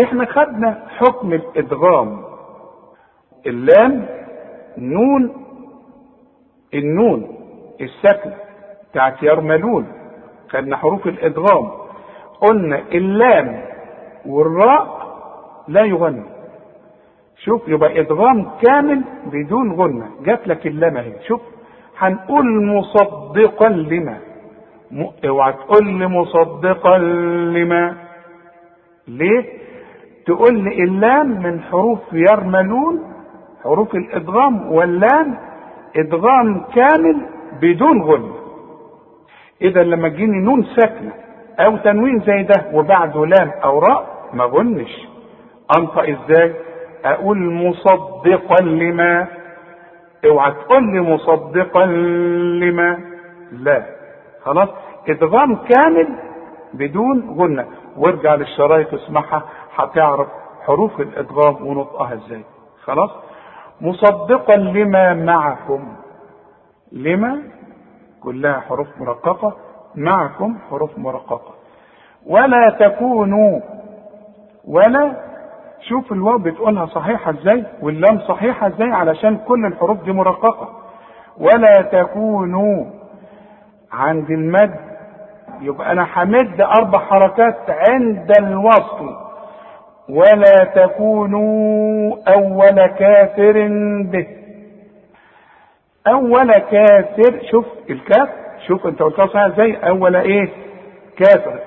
إحنا 0.02 0.26
خدنا 0.26 0.84
حكم 0.98 1.34
الادغام. 1.34 2.24
اللام 3.48 4.06
نون 4.78 5.46
النون 6.74 7.38
السكن 7.82 8.32
بتاعت 8.92 9.24
يرملون. 9.24 9.88
خدنا 10.50 10.78
حروف 10.78 11.08
الادغام. 11.08 11.72
قلنا 12.42 12.80
اللام 12.92 13.66
والراء 14.26 14.95
لا 15.68 15.82
يغنى 15.86 16.24
شوف 17.44 17.68
يبقى 17.68 18.00
إدغام 18.00 18.48
كامل 18.64 19.04
بدون 19.26 19.72
غنى. 19.74 20.06
جات 20.26 20.48
لك 20.48 20.68
اللام 20.68 20.98
أهي. 20.98 21.14
شوف 21.28 21.42
هنقول 21.98 22.66
مصدقا 22.66 23.70
لما. 23.70 24.18
اوعى 25.28 25.54
تقول 25.54 25.86
لي 25.88 26.08
مصدقا 26.08 26.98
لما. 26.98 27.96
ليه؟ 29.08 29.46
تقول 30.26 30.58
لي 30.58 30.84
اللام 30.84 31.28
من 31.44 31.62
حروف 31.62 32.00
يرملون 32.14 33.14
حروف 33.64 33.96
الإدغام 33.96 34.72
واللام 34.72 35.38
إدغام 35.98 36.66
كامل 36.76 37.22
بدون 37.62 38.02
غن 38.02 38.32
إذا 39.62 39.84
لما 39.84 40.10
تجيني 40.10 40.42
نون 40.42 40.64
ساكنة 40.76 41.14
أو 41.60 41.78
تنوين 41.78 42.20
زي 42.20 42.44
ده 42.44 42.66
وبعده 42.74 43.26
لام 43.26 43.50
أو 43.64 43.80
راء 43.80 44.30
ما 44.34 44.44
غنش. 44.44 45.08
انطق 45.78 46.04
إزاي؟ 46.10 46.54
أقول 47.06 47.38
مصدقا 47.54 48.62
لما؟ 48.64 49.28
أوعى 50.26 50.52
تقول 50.52 50.84
لي 50.94 51.02
مصدقا 51.02 51.86
لما؟ 51.86 53.00
لا. 53.52 53.86
خلاص؟ 54.44 54.70
إدغام 55.10 55.56
كامل 55.56 56.08
بدون 56.74 57.36
غنه 57.40 57.66
وارجع 57.98 58.36
للشرايط 58.36 58.94
اسمعها 58.94 59.44
هتعرف 59.76 60.28
حروف 60.66 61.02
الإدغام 61.02 61.68
ونطقها 61.68 62.14
إزاي. 62.14 62.44
خلاص؟ 62.84 63.12
مصدقا 63.82 64.56
لما 64.56 65.14
معكم. 65.14 65.96
لما؟ 66.92 67.42
كلها 68.24 68.60
حروف 68.60 68.88
مرققة. 69.00 69.54
معكم 69.96 70.58
حروف 70.70 70.98
مرققة. 70.98 71.54
ولا 72.26 72.70
تكونوا 72.80 73.60
ولا 74.68 75.16
شوف 75.90 76.12
الواو 76.12 76.38
بتقولها 76.38 76.86
صحيحة 76.86 77.32
إزاي 77.32 77.64
واللام 77.82 78.20
صحيحة 78.20 78.68
إزاي 78.68 78.92
علشان 78.92 79.38
كل 79.38 79.66
الحروف 79.66 80.04
دي 80.04 80.12
مرققة. 80.12 80.70
ولا 81.38 81.82
تكونوا 81.92 82.86
عند 83.94 84.30
المد 84.32 84.76
يبقى 85.62 85.92
أنا 85.92 86.08
همد 86.16 86.62
أربع 86.62 87.00
حركات 87.00 87.58
عند 87.70 88.32
الوصل. 88.40 89.16
ولا 90.10 90.64
تكونوا 90.76 92.16
أول 92.28 92.88
كافر 92.88 93.68
به. 94.12 94.28
أول 96.08 96.52
كافر 96.54 97.40
شوف 97.52 97.66
الكاف 97.90 98.30
شوف 98.68 98.88
أنت 98.88 99.02
قلتها 99.02 99.28
صحيح 99.28 99.46
إزاي؟ 99.46 99.90
أول 99.90 100.16
إيه؟ 100.16 100.50
كافر. 101.18 101.60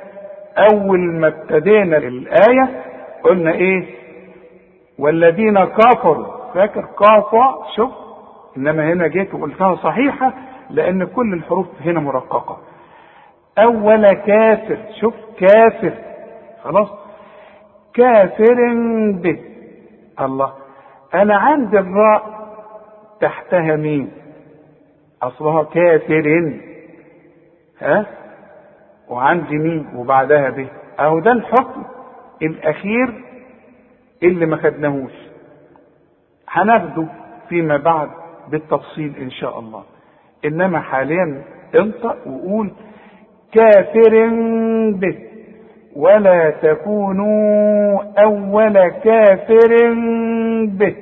أول 0.73 0.99
ما 1.21 1.29
ابتدينا 1.29 1.97
الآية 1.97 2.83
قلنا 3.25 3.51
إيه؟ 3.53 3.98
والذين 4.99 5.65
كفروا 5.65 6.27
فاكر 6.55 6.81
كافة؟ 6.81 7.59
شوف 7.77 7.91
إنما 8.57 8.93
هنا 8.93 9.07
جيت 9.07 9.35
وقلتها 9.35 9.75
صحيحة 9.75 10.33
لأن 10.71 11.05
كل 11.05 11.33
الحروف 11.35 11.67
هنا 11.85 12.01
مرققة. 12.01 12.59
أول 13.59 14.13
كافر 14.13 14.79
شوف 15.01 15.15
كافر. 15.39 15.93
خلاص؟ 16.65 16.89
كافر 17.95 18.75
به. 19.13 19.39
الله. 20.21 20.53
أنا 21.15 21.37
عندي 21.37 21.79
الراء 21.79 22.23
تحتها 23.21 23.77
مين؟ 23.77 24.13
أصلها 25.23 25.63
كافر. 25.63 26.53
ها؟ 27.81 28.07
وعندي 29.09 29.59
مين؟ 29.59 29.89
وبعدها 29.97 30.51
به. 30.51 30.69
أهو 31.01 31.19
ده 31.19 31.33
الحكم. 31.33 31.83
الأخير 34.23 34.33
اللي 34.37 34.47
ما 34.47 34.57
خدناهوش. 34.57 35.13
هناخده 36.49 37.07
فيما 37.49 37.77
بعد 37.77 38.09
بالتفصيل 38.51 39.13
إن 39.21 39.31
شاء 39.31 39.59
الله. 39.59 39.83
إنما 40.45 40.81
حاليا 40.81 41.43
انطق 41.75 42.27
وقول 42.27 42.71
كافر 43.53 44.29
به. 44.93 45.19
ولا 45.97 46.51
تكونوا 46.51 47.99
أول 48.23 48.89
كافر 48.89 49.95
به. 50.67 50.95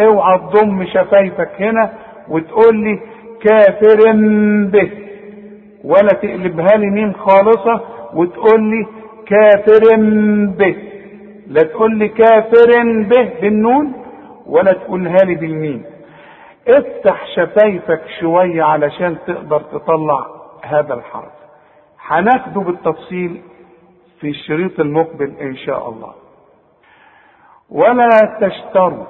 اوعى 0.00 0.38
تضم 0.38 0.84
شفايفك 0.84 1.50
هنا 1.62 1.92
وتقول 2.28 2.76
لي 2.76 3.00
كافر 3.42 4.12
به. 4.72 4.90
ولا 5.84 6.08
تقلبها 6.22 6.76
لي 6.76 6.86
ميم 6.90 7.12
خالصة 7.12 7.80
وتقول 8.14 8.62
لي 8.62 8.86
كافر 9.26 9.96
به. 10.58 10.76
لا 11.46 11.62
تقول 11.62 11.98
لي 11.98 12.08
كافر 12.08 12.70
به 13.08 13.40
بالنون 13.40 13.92
ولا 14.46 14.72
تقولها 14.72 15.16
لي 15.16 15.34
بالميم. 15.34 15.84
افتح 16.68 17.26
شفايفك 17.36 18.02
شوية 18.20 18.62
علشان 18.62 19.16
تقدر 19.26 19.60
تطلع 19.60 20.26
هذا 20.62 20.94
الحرف. 20.94 21.32
هناخده 22.06 22.60
بالتفصيل 22.60 23.42
في 24.20 24.28
الشريط 24.28 24.80
المقبل 24.80 25.34
إن 25.40 25.56
شاء 25.56 25.88
الله. 25.88 26.12
ولا 27.70 28.38
تشتروا. 28.40 29.04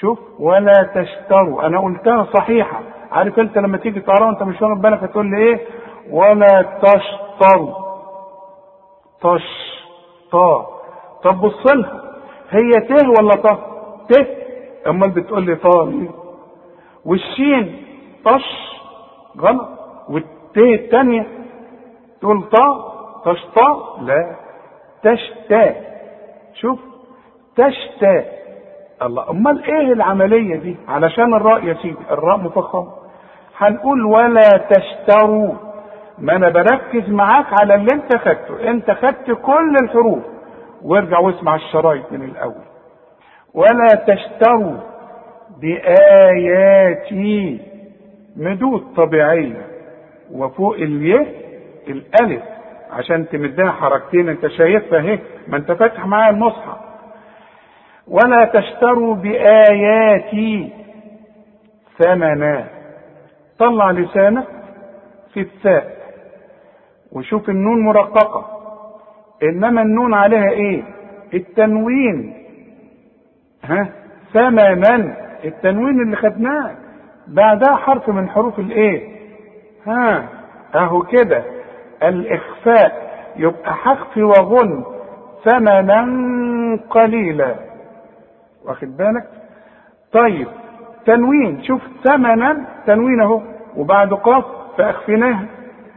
شوف 0.00 0.18
ولا 0.38 0.90
تشتروا. 0.94 1.66
أنا 1.66 1.80
قلتها 1.80 2.26
صحيحة. 2.38 2.80
عارف 3.12 3.38
أنت 3.38 3.58
لما 3.58 3.78
تيجي 3.78 4.00
تقراها 4.00 4.30
انت 4.30 4.42
مش 4.42 4.62
واخد 4.62 4.82
بالك 4.82 5.02
هتقول 5.02 5.30
لي 5.30 5.36
إيه؟ 5.36 5.60
ولا 6.10 6.62
تشتروا. 6.82 7.74
تش 9.20 9.72
طب 11.24 11.40
بص 11.40 11.66
لها. 11.74 12.02
هي 12.50 12.70
ت 12.70 12.90
ولا 13.18 13.34
ط 13.34 13.46
ت 14.12 14.26
أمال 14.86 15.10
بتقول 15.10 15.42
لي 15.46 15.54
طا 15.56 15.84
ليه 15.86 16.10
والشين 17.04 17.82
طش. 18.24 18.72
غلط. 19.40 19.68
والت 20.08 20.58
الثانية 20.58 21.26
تقول 22.20 22.42
طا 22.42 22.92
تشطا 23.24 23.98
لا. 24.02 24.36
تشتا 25.02 25.74
شوف. 26.54 26.78
تشتا 27.56 28.24
الله. 29.02 29.30
أمال 29.30 29.64
إيه 29.64 29.92
العملية 29.92 30.56
دي؟ 30.56 30.76
علشان 30.88 31.34
الراء 31.34 31.64
يا 31.64 31.74
سيدي. 31.74 31.96
الراء 32.10 32.36
مفخم. 32.38 32.86
هنقول 33.58 34.04
ولا 34.04 34.48
تشتروا. 34.70 35.54
ما 36.18 36.36
أنا 36.36 36.48
بركز 36.48 37.08
معاك 37.10 37.46
على 37.60 37.74
اللي 37.74 37.88
أنت 37.94 38.16
خدته. 38.16 38.70
أنت 38.70 38.90
خدت 38.90 39.30
كل 39.30 39.74
الحروف. 39.82 40.22
وارجع 40.84 41.18
واسمع 41.18 41.54
الشرايط 41.54 42.12
من 42.12 42.22
الأول. 42.22 42.64
ولا 43.54 43.88
تشتروا 44.06 44.76
بآياتي 45.60 47.60
مدود 48.36 48.94
طبيعية 48.96 49.66
وفوق 50.32 50.74
اليه 50.74 51.26
الألف 51.88 52.42
عشان 52.90 53.28
تمدها 53.28 53.70
حركتين. 53.70 54.28
انت 54.28 54.46
شايفها 54.46 54.98
اهي 54.98 55.18
ما 55.48 55.56
انت 55.56 55.72
فاتح 55.72 56.06
معايا 56.06 56.30
المصحف. 56.30 56.76
ولا 58.08 58.44
تشتروا 58.44 59.14
بآياتي 59.14 60.72
ثمنا 61.98 62.66
طلع 63.58 63.90
لسانك 63.90 64.44
في 65.34 65.40
الثاء 65.40 65.96
وشوف 67.12 67.48
النون 67.48 67.80
مرققة. 67.84 68.51
إنما 69.42 69.82
النون 69.82 70.14
عليها 70.14 70.50
إيه؟ 70.50 70.82
التنوين. 71.34 72.34
ها؟ 73.64 73.88
ثمنا 74.32 75.16
التنوين 75.44 76.02
اللي 76.02 76.16
خدناه. 76.16 76.70
بعدها 77.28 77.76
حرف 77.76 78.08
من 78.08 78.28
حروف 78.28 78.58
الإيه؟ 78.58 79.08
ها؟ 79.86 80.28
أهو 80.74 81.02
كده. 81.02 81.42
الإخفاء. 82.02 83.12
يبقى 83.36 83.74
حخفي 83.74 84.22
وغن. 84.22 84.84
ثمنا 85.44 86.06
قليلا. 86.90 87.54
واخد 88.64 88.96
بالك؟ 88.96 89.26
طيب. 90.12 90.48
تنوين. 91.06 91.62
شوف 91.62 91.82
ثمنا 92.04 92.64
تنوين 92.86 93.20
أهو. 93.20 93.42
وبعد 93.76 94.14
قاف 94.14 94.44
فأخفيناها. 94.78 95.44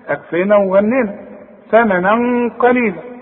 أخفينا 0.07 0.55
وغنينا. 0.55 1.15
ثمنا 1.71 2.11
قليلا. 2.59 3.14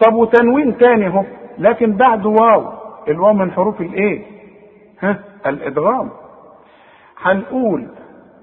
طب 0.00 0.14
وتنوين 0.14 0.78
تاني 0.78 1.06
اهو. 1.06 1.24
لكن 1.58 1.92
بعد 1.96 2.26
واو 2.26 2.64
الواو 3.08 3.32
من 3.32 3.52
حروف 3.52 3.80
الايه؟ 3.80 4.22
ها 5.00 5.18
الادغام. 5.46 6.10
هنقول 7.22 7.86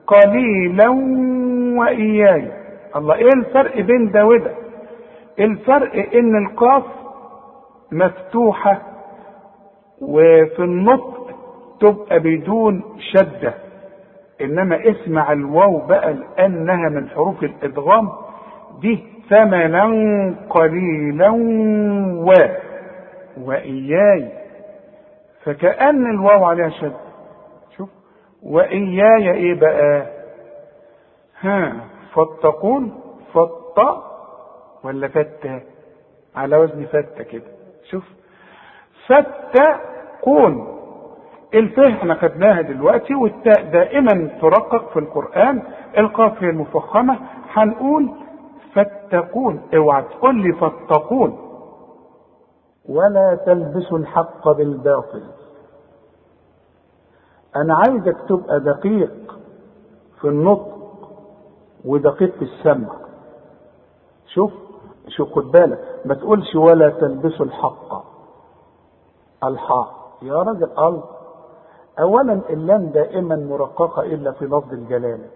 قليلا 0.08 0.90
وإياي. 1.80 2.52
الله 2.96 3.16
إيه 3.16 3.30
الفرق 3.36 3.80
بين 3.82 4.12
ده 4.12 4.26
وده؟ 4.26 4.52
الفرق 5.40 6.16
إن 6.16 6.46
القاف 6.46 6.84
مفتوحة 7.92 8.82
وفي 10.02 10.60
النطق 10.60 11.28
تبقى 11.80 12.20
بدون 12.20 12.84
شدة. 13.00 13.54
إنما 14.42 14.80
اسمع 14.90 15.32
الواو 15.32 15.78
بقى 15.78 16.14
لأنها 16.14 16.90
من 16.90 17.10
حروف 17.10 17.44
الادغام. 17.44 18.10
دي 18.82 19.04
ثمنا 19.32 19.86
قليلا 20.50 21.30
و 22.26 22.34
وإياي. 23.38 24.28
فكأن 25.44 26.06
الواو 26.12 26.44
عليها 26.46 26.70
شدة 26.70 26.98
شوف. 27.78 27.90
وإياي 28.44 29.32
إيه 29.32 29.54
بقى؟ 29.60 30.06
ها 31.42 31.74
فاتقون 32.16 33.02
فط 33.34 33.80
ولا 34.84 35.08
فتة 35.08 35.62
على 36.36 36.58
وزن 36.58 36.86
فتة 36.86 37.24
كده. 37.24 37.48
شوف. 37.90 38.04
فتقون 39.08 40.68
الفه 41.54 41.88
إحنا 41.90 42.14
خدناها 42.16 42.62
دلوقتي 42.62 43.16
والتاء 43.16 43.64
دائما 43.64 44.30
ترقق 44.42 44.90
في 44.94 45.00
القرآن. 45.00 45.62
القاف 45.98 46.44
هي 46.44 46.50
المفخمة. 46.50 47.20
هنقول 47.54 48.10
فاتقون. 48.76 49.62
اوعى 49.76 50.04
تقول 50.04 50.36
لي 50.36 50.54
فاتقون. 50.54 51.48
ولا 52.90 53.36
تلبسوا 53.46 53.98
الحق 53.98 54.52
بالباطل. 54.52 55.24
أنا 57.56 57.76
عايزك 57.76 58.18
تبقى 58.30 58.60
دقيق 58.60 59.40
في 60.22 60.28
النطق 60.28 60.78
ودقيق 61.86 62.36
في 62.36 62.42
السمع. 62.42 62.90
شوف 64.28 64.52
شوف 65.08 65.34
خد 65.34 65.52
بالك. 65.52 66.02
ما 66.06 66.14
تقولش 66.14 66.56
ولا 66.56 66.90
تلبسوا 66.90 67.46
الحق. 67.46 68.04
الحق 69.44 70.02
يا 70.22 70.34
راجل 70.36 70.64
ال 70.80 71.04
اولا 72.00 72.42
اللام 72.50 72.86
دائما 72.86 73.36
مرققه 73.36 74.02
إلا 74.02 74.32
في 74.32 74.46
لفظ 74.46 74.74
الجلالة. 74.74 75.28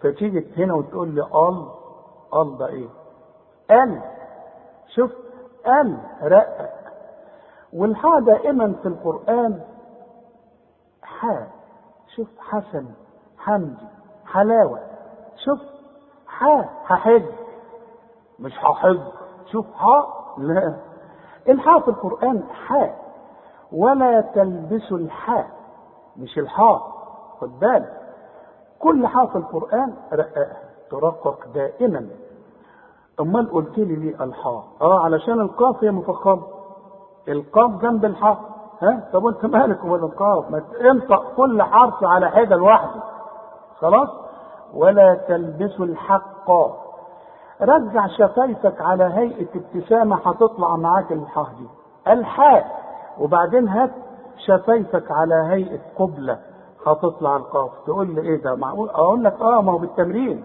فتيجي 0.00 0.46
هنا 0.56 0.74
وتقول 0.74 1.08
لي 1.08 1.22
ال 1.22 1.66
ال 2.34 2.58
ده 2.58 2.66
إيه؟ 2.68 2.88
ال 3.70 4.00
شوف 4.94 5.10
ال 5.66 5.98
رقق 6.22 6.70
والحاء 7.72 8.20
دائما 8.20 8.72
في 8.82 8.88
القرآن 8.88 9.60
حاء 11.02 11.48
شوف 12.16 12.28
حسن 12.40 12.86
حمدي 13.38 13.86
حلاوة. 14.26 14.80
شوف 15.44 15.58
ح 16.26 16.44
هحج 16.92 17.24
مش 18.38 18.52
هحج 18.58 19.00
شوف 19.52 19.66
ح 19.74 19.84
لا. 20.38 20.74
الحاء 21.48 21.80
في 21.80 21.88
القرآن 21.88 22.42
حاء 22.66 22.98
ولا 23.72 24.20
تلبسوا 24.20 24.98
الحاء 24.98 25.50
مش 26.16 26.38
الحاء 26.38 26.92
خد 27.40 27.58
بالك 27.58 28.00
كل 28.78 29.06
حاء 29.06 29.26
في 29.26 29.36
القرآن 29.36 29.94
رقاقة 30.12 30.56
ترقق 30.90 31.46
دائما. 31.54 32.08
أمال 33.20 33.52
قلت 33.52 33.78
لي 33.78 33.96
ليه 33.96 34.24
الحاء؟ 34.24 34.64
آه 34.80 35.00
علشان 35.00 35.40
القاف 35.40 35.84
هي 35.84 35.90
مفخمة. 35.90 36.42
القاف 37.28 37.70
جنب 37.82 38.04
الحاء. 38.04 38.38
ها؟ 38.82 39.08
طب 39.12 39.24
وانت 39.24 39.44
مالك 39.46 39.84
ومال 39.84 40.04
القاف؟ 40.04 40.50
ما 40.50 40.62
انطق 40.90 41.34
كل 41.36 41.62
حرف 41.62 42.04
على 42.04 42.30
حدة 42.30 42.56
لوحده. 42.56 43.02
خلاص؟ 43.78 44.08
ولا 44.74 45.14
تلبسوا 45.28 45.84
الحق. 45.84 46.50
رجع 47.62 48.06
شفايفك 48.06 48.80
على 48.80 49.04
هيئة 49.04 49.48
ابتسامة 49.54 50.16
هتطلع 50.24 50.76
معاك 50.76 51.12
الحاء 51.12 51.46
دي. 51.58 51.66
الحاء. 52.12 52.82
وبعدين 53.20 53.68
هات 53.68 53.90
شفايفك 54.46 55.10
على 55.10 55.34
هيئة 55.34 55.80
قبلة 55.98 56.38
هتطلع 56.86 57.36
القاف. 57.36 57.70
تقول 57.86 58.14
لي 58.14 58.20
إيه 58.20 58.42
ده؟ 58.42 58.54
معقول؟ 58.54 58.88
أقول 58.90 59.24
لك 59.24 59.40
آه 59.40 59.60
ما 59.62 59.72
هو 59.72 59.78
بالتمرين. 59.78 60.44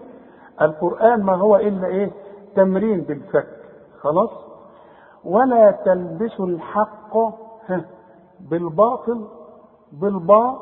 القرآن 0.62 1.22
ما 1.22 1.34
هو 1.36 1.56
إلا 1.56 1.86
إيه؟ 1.86 2.10
تمرين 2.58 3.00
بالفك 3.00 3.46
خلاص؟ 4.00 4.30
ولا 5.24 5.70
تلبسوا 5.70 6.46
الحق 6.46 7.14
بالباطل 8.40 9.24
بالباء 9.92 10.58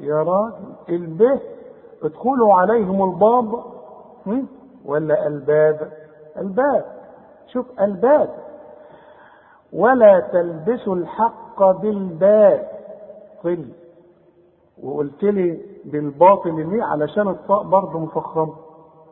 يا 0.00 0.22
راجل 0.22 0.74
الب 0.88 1.40
ادخلوا 2.02 2.54
عليهم 2.54 3.10
الباب 3.10 3.62
ولا 4.84 5.26
الباب؟ 5.26 5.92
الباب. 6.36 6.84
شوف 7.46 7.66
الباب. 7.80 8.30
ولا 9.72 10.20
تلبسوا 10.20 10.94
الحق 10.96 11.62
بالباطل. 11.80 13.68
وقلت 14.82 15.22
لي 15.24 15.60
بالباطل 15.84 16.68
ليه؟ 16.70 16.82
علشان 16.84 17.28
الطاء 17.28 17.62
برضه 17.62 17.98
مفخمه 17.98 18.54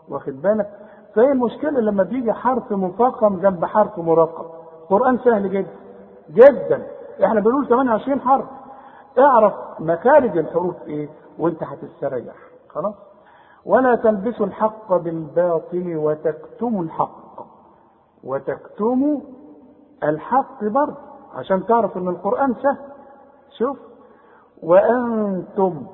واخد 0.09 0.43
بالك؟ 0.43 0.71
فهي 1.15 1.33
المشكلة 1.33 1.81
لما 1.81 2.03
بيجي 2.03 2.33
حرف 2.33 2.73
مفخم 2.73 3.41
جنب 3.41 3.65
حرف 3.65 3.99
مرقق 3.99 4.55
القرآن 4.83 5.19
سهل 5.19 5.51
جدا. 5.51 5.71
جدا. 6.31 6.87
إحنا 7.25 7.41
بنقول 7.41 7.69
28 7.69 8.21
حرف. 8.21 8.45
اعرف 9.19 9.55
مخارج 9.81 10.39
الحروف 10.39 10.75
إيه؟ 10.87 11.09
وانت 11.39 11.63
هتستريح 11.63 12.35
خلاص؟ 12.69 12.95
ولا 13.67 13.95
تلبسوا 13.95 14.47
الحق 14.47 14.97
بالباطل 14.97 15.97
وتكتموا 15.97 16.83
الحق. 16.83 17.47
وتكتموا 18.25 19.21
الحق 20.05 20.65
برضه. 20.65 20.97
عشان 21.35 21.67
تعرف 21.67 21.97
إن 21.97 22.09
القرآن 22.09 22.55
سهل. 22.55 22.77
شوف. 23.59 23.77
وأنتم. 24.63 25.87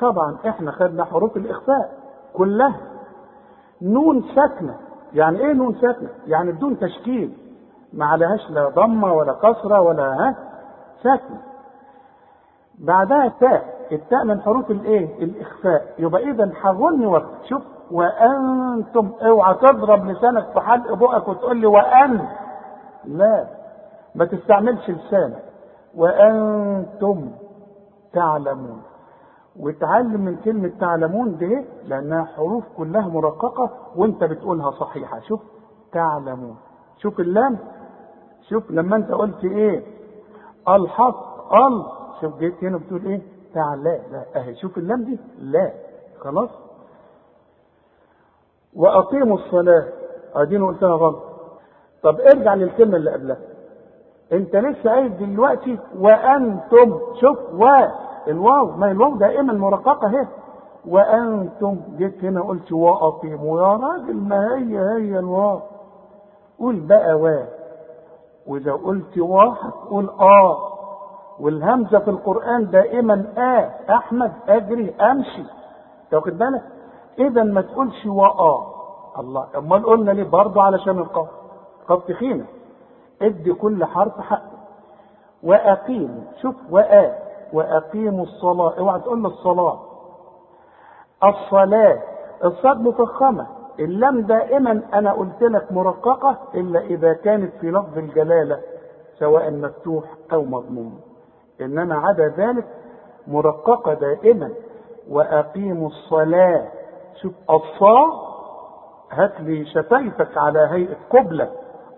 طبعا 0.00 0.36
إحنا 0.48 0.72
خدنا 0.72 1.04
حروف 1.04 1.36
الإخفاء 1.36 1.98
كلها. 2.34 2.80
نون 3.82 4.24
ساكنة. 4.34 4.74
يعني 5.14 5.38
إيه 5.38 5.52
نون 5.52 5.74
ساكنة؟ 5.74 6.08
يعني 6.26 6.52
بدون 6.52 6.78
تشكيل. 6.78 7.32
ما 7.92 8.06
عليهاش 8.06 8.50
لا 8.50 8.68
ضمة 8.68 9.12
ولا 9.12 9.32
كسرة 9.32 9.80
ولا 9.80 10.02
ها. 10.02 10.34
ساكنة. 11.02 11.40
بعدها 12.78 13.32
تاء 13.40 13.64
التاء 13.92 14.24
من 14.24 14.40
حروف 14.40 14.70
الإيه؟ 14.70 15.24
الإخفاء. 15.24 15.94
يبقى 15.98 16.30
إذا 16.30 16.50
حغني 16.54 17.06
وقت 17.06 17.44
شوف 17.48 17.62
وأنتم 17.90 19.10
أوعى 19.22 19.54
تضرب 19.54 20.06
لسانك 20.06 20.46
في 20.52 20.60
حلق 20.60 20.92
بقك 20.94 21.28
وتقول 21.28 21.56
لي 21.56 21.66
وأن. 21.66 22.28
لا. 23.04 23.46
ما 24.14 24.24
تستعملش 24.24 24.90
لسانك. 24.90 25.42
وأنتم 25.96 27.30
تعلمون. 28.12 28.82
وتعلم 29.60 30.20
من 30.20 30.36
كلمة 30.36 30.72
تعلمون 30.80 31.36
دي 31.36 31.64
لأنها 31.84 32.24
حروف 32.24 32.64
كلها 32.76 33.08
مرققة 33.08 33.70
وأنت 33.96 34.24
بتقولها 34.24 34.70
صحيحة. 34.70 35.20
شوف 35.20 35.40
تعلمون. 35.92 36.56
شوف 36.98 37.20
اللام. 37.20 37.58
شوف 38.48 38.70
لما 38.70 38.96
أنت 38.96 39.12
قلت 39.12 39.44
إيه؟ 39.44 39.82
الحق 40.68 41.54
ال. 41.54 41.84
شوف 42.20 42.38
جيت 42.38 42.64
هنا 42.64 42.78
بتقول 42.78 43.06
إيه؟ 43.06 43.22
تعالى 43.54 44.00
لا 44.12 44.24
أهي. 44.40 44.54
شوف 44.54 44.78
اللام 44.78 45.04
دي 45.04 45.18
لا. 45.38 45.72
خلاص؟ 46.20 46.50
وأقيموا 48.76 49.36
الصلاة. 49.38 49.84
أدينا 50.34 50.66
قلتها 50.66 50.94
غلط. 50.94 51.22
طب 52.02 52.20
ارجع 52.20 52.54
للكلمة 52.54 52.96
اللي 52.96 53.10
قبلها. 53.12 53.38
أنت 54.32 54.56
لسه 54.56 54.90
قايل 54.90 55.16
دلوقتي 55.16 55.78
وأنتم. 55.98 56.98
شوف 57.20 57.38
و. 57.54 57.66
الواو 58.28 58.66
ما 58.76 58.90
الواو 58.90 59.16
دائما 59.16 59.52
مرققه 59.52 60.06
اهي 60.08 60.26
وأنتم 60.88 61.80
جيت 61.96 62.24
هنا 62.24 62.40
قلت 62.42 62.72
وأقيموا 62.72 63.60
يا 63.60 63.66
راجل 63.76 64.16
ما 64.16 64.54
هي 64.56 64.78
هي 64.78 65.18
الواو. 65.18 65.60
قول 66.58 66.80
بقى 66.80 67.14
وا 67.14 67.44
وإذا 68.46 68.72
قلت 68.72 69.18
وا 69.18 69.44
هتقول 69.44 70.08
آه. 70.20 70.58
والهمزة 71.40 71.98
في 71.98 72.10
القرآن 72.10 72.70
دائما 72.70 73.26
آه 73.38 73.94
أحمد 73.96 74.32
أجري 74.48 74.94
أمشي. 75.00 75.44
تاخد 76.10 76.38
بالك؟ 76.38 76.62
اذا 77.18 77.42
ما 77.42 77.60
تقولش 77.60 78.06
واه 78.06 78.66
الله 79.18 79.46
أمال 79.58 79.86
قلنا 79.86 80.10
ليه؟ 80.10 80.24
برضه 80.30 80.62
علشان 80.62 80.98
القاف. 80.98 81.28
قاف 81.88 82.04
تخينة. 82.04 82.44
ادي 83.22 83.52
كل 83.52 83.84
حرف 83.84 84.20
حقه. 84.20 84.50
واقيموا 85.42 86.22
شوف 86.42 86.54
وآ. 86.70 87.29
وأقيموا 87.52 88.24
الصلاة. 88.24 88.78
اوعى 88.78 89.00
تقول 89.00 89.26
الصلاة. 89.26 89.80
الصلاة 91.24 91.98
الصاد 92.44 92.80
مفخمة. 92.80 93.46
اللام 93.80 94.20
دائما 94.20 94.82
أنا 94.94 95.12
قلت 95.12 95.42
لك 95.42 95.72
مرققة 95.72 96.38
إلا 96.54 96.80
إذا 96.80 97.12
كانت 97.12 97.52
في 97.60 97.70
لفظ 97.70 97.98
الجلالة 97.98 98.60
سواء 99.18 99.50
مفتوح 99.50 100.04
أو 100.32 100.44
مضموم. 100.44 101.00
إنما 101.60 101.94
عدا 101.94 102.28
ذلك 102.28 102.64
مرققة 103.26 103.94
دائما. 103.94 104.50
وأقيموا 105.10 105.88
الصلاة. 105.88 106.68
شوف 107.22 107.32
الصا 107.50 108.30
هات 109.12 109.40
لي 109.40 109.64
شفايفك 109.64 110.38
على 110.38 110.68
هيئة 110.70 110.96
قبلة. 111.10 111.50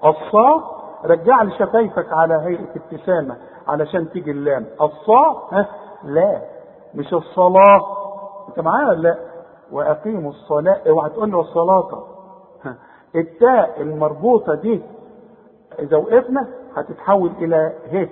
الصا 0.04 0.82
رجع 1.04 1.42
لي 1.42 1.50
شفايفك 1.58 2.12
على 2.12 2.34
هيئة 2.34 2.68
ابتسامة 2.76 3.36
علشان 3.68 4.10
تيجي 4.10 4.30
اللام. 4.30 4.66
الصا 4.80 5.48
ها؟ 5.52 5.66
لا. 6.04 6.40
مش 6.94 7.14
الصلاة. 7.14 7.80
انت 8.48 8.60
معايا 8.60 8.88
ولا 8.88 9.00
لا؟ 9.08 9.18
وأقيموا 9.72 10.30
الصلاة. 10.30 10.80
اوعى 10.88 11.10
تقول 11.10 11.32
له 11.32 11.40
الصلاه. 11.40 12.04
التاء 13.14 13.80
المربوطة 13.82 14.54
دي 14.54 14.82
اذا 15.78 15.96
وقفنا 15.96 16.48
هتتحول 16.76 17.30
إلى 17.38 17.72
ه. 17.92 18.08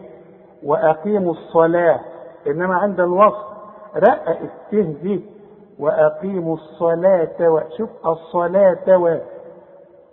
وأقيموا 0.66 1.32
الصلاة. 1.32 2.00
إنما 2.46 2.74
عند 2.74 3.00
الوصف 3.00 3.44
رقق 3.96 4.28
الته 4.40 4.82
دي 5.02 5.24
وأقيموا 5.78 6.54
الصلاة 6.54 7.48
و... 7.50 7.60
شوف 7.78 7.90
الصلاة 8.06 8.96
و 8.98 9.18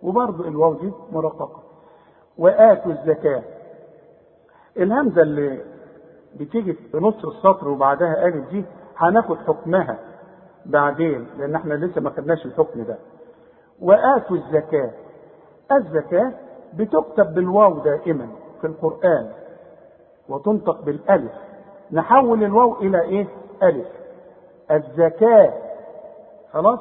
وبرضه 0.03 0.47
الواو 0.47 0.73
دي 0.73 0.91
مرققة. 1.11 1.66
وآتوا 2.37 2.91
الزكاة. 2.91 3.41
الهمزة 4.77 5.21
اللي 5.21 5.59
بتيجي 6.39 6.73
في 6.73 6.97
نص 6.97 7.25
السطر 7.25 7.67
وبعدها 7.69 8.25
الف 8.25 8.49
دي 8.49 8.65
هناخد 8.97 9.37
حكمها 9.37 9.97
بعدين 10.65 11.27
لأن 11.37 11.55
إحنا 11.55 11.73
لسه 11.73 12.01
ما 12.01 12.09
خدناش 12.09 12.45
الحكم 12.45 12.83
ده. 12.83 12.97
وآتوا 13.81 14.35
الزكاة. 14.37 14.91
الزكاة 15.71 16.31
بتكتب 16.73 17.33
بالواو 17.33 17.79
دائما 17.79 18.27
في 18.61 18.67
القرآن 18.67 19.29
وتنطق 20.29 20.81
بالألف. 20.81 21.31
نحول 21.91 22.43
الواو 22.43 22.75
إلى 22.81 23.01
إيه؟ 23.01 23.27
ألف. 23.63 23.87
الزكاة. 24.71 25.53
خلاص؟ 26.51 26.79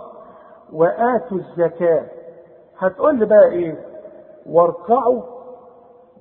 وآتوا 0.72 1.38
الزكاة. 1.38 2.02
هتقول 2.78 3.18
لي 3.18 3.26
بقى 3.26 3.48
إيه؟ 3.48 3.74
واركعوا 4.46 5.22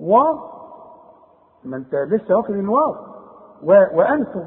و 0.00 0.16
ما 1.64 1.76
انت 1.76 1.94
لسه 1.94 2.36
واخد 2.36 2.50
الواو 2.50 2.94
و... 3.64 3.84
وأنتم 3.94 4.44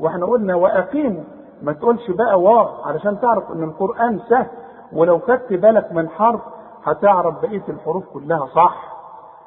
وإحنا 0.00 0.26
قلنا 0.26 0.54
وأقيموا. 0.54 1.24
ما 1.62 1.72
تقولش 1.72 2.10
بقى 2.10 2.40
واو 2.40 2.82
علشان 2.84 3.20
تعرف 3.20 3.50
إن 3.52 3.62
القرآن 3.64 4.20
سهل. 4.28 4.46
ولو 4.92 5.18
خدت 5.18 5.52
بالك 5.52 5.92
من 5.92 6.08
حرف 6.08 6.40
هتعرف 6.84 7.40
بقية 7.42 7.62
الحروف 7.68 8.04
كلها 8.14 8.46
صح. 8.46 8.96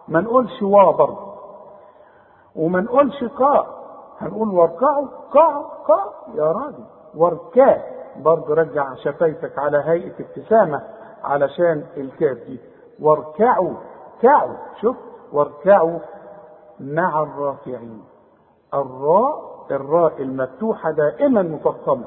ما 0.07 0.21
نقولش 0.21 0.61
وا 0.61 0.91
برضه. 0.91 1.33
وما 2.55 2.81
نقولش 2.81 3.23
قاء. 3.23 3.67
هنقول 4.19 4.49
واركعوا 4.49 5.07
قاع 5.31 5.61
قاع 5.87 6.05
يا 6.35 6.51
راجل 6.51 6.83
واركع. 7.15 7.77
برضه 8.17 8.53
رجع 8.55 8.93
شفايفك 8.95 9.59
على 9.59 9.77
هيئة 9.85 10.13
ابتسامة 10.19 10.81
علشان 11.23 11.83
الكاف 11.97 12.37
دي. 12.37 12.59
واركعوا 13.01 13.73
كعوا. 14.21 14.53
شوف. 14.81 14.97
واركعوا 15.33 15.99
مع 16.79 17.21
الراكعين 17.23 18.03
الراء 18.73 19.49
الراء 19.71 20.21
المفتوحة 20.21 20.91
دائما 20.91 21.41
مفخمة 21.41 22.05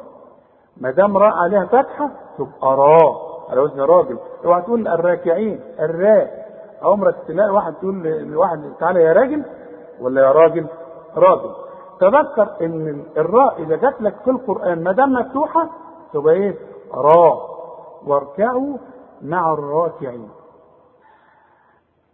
ما 0.76 0.90
دام 0.90 1.16
راء 1.16 1.34
عليها 1.34 1.64
فتحة 1.66 2.10
تبقى 2.38 2.76
راء. 2.76 3.32
على 3.50 3.60
وزن 3.60 3.80
راجل. 3.80 4.18
اوعى 4.44 4.62
تقول 4.62 4.88
الراكعين 4.88 5.60
الراء. 5.80 6.46
عمرك 6.82 7.14
تلاقي 7.28 7.50
واحد 7.50 7.74
تقول 7.74 8.02
لواحد 8.02 8.72
تعالى 8.80 9.02
يا 9.02 9.12
راجل 9.12 9.44
ولا 10.00 10.22
يا 10.22 10.32
راجل؟ 10.32 10.66
راجل. 11.16 11.50
تذكر 12.00 12.48
إن 12.60 13.04
الراء 13.16 13.62
إذا 13.62 13.76
جات 13.76 14.02
لك 14.02 14.14
في 14.24 14.30
القرآن 14.30 14.84
ما 14.84 14.92
دام 14.92 15.12
مفتوحة 15.12 15.68
تبقى 16.12 16.34
إيه؟ 16.34 16.54
راء. 16.94 17.48
واركعوا 18.06 18.76
مع 19.22 19.52
الراكعين. 19.52 20.28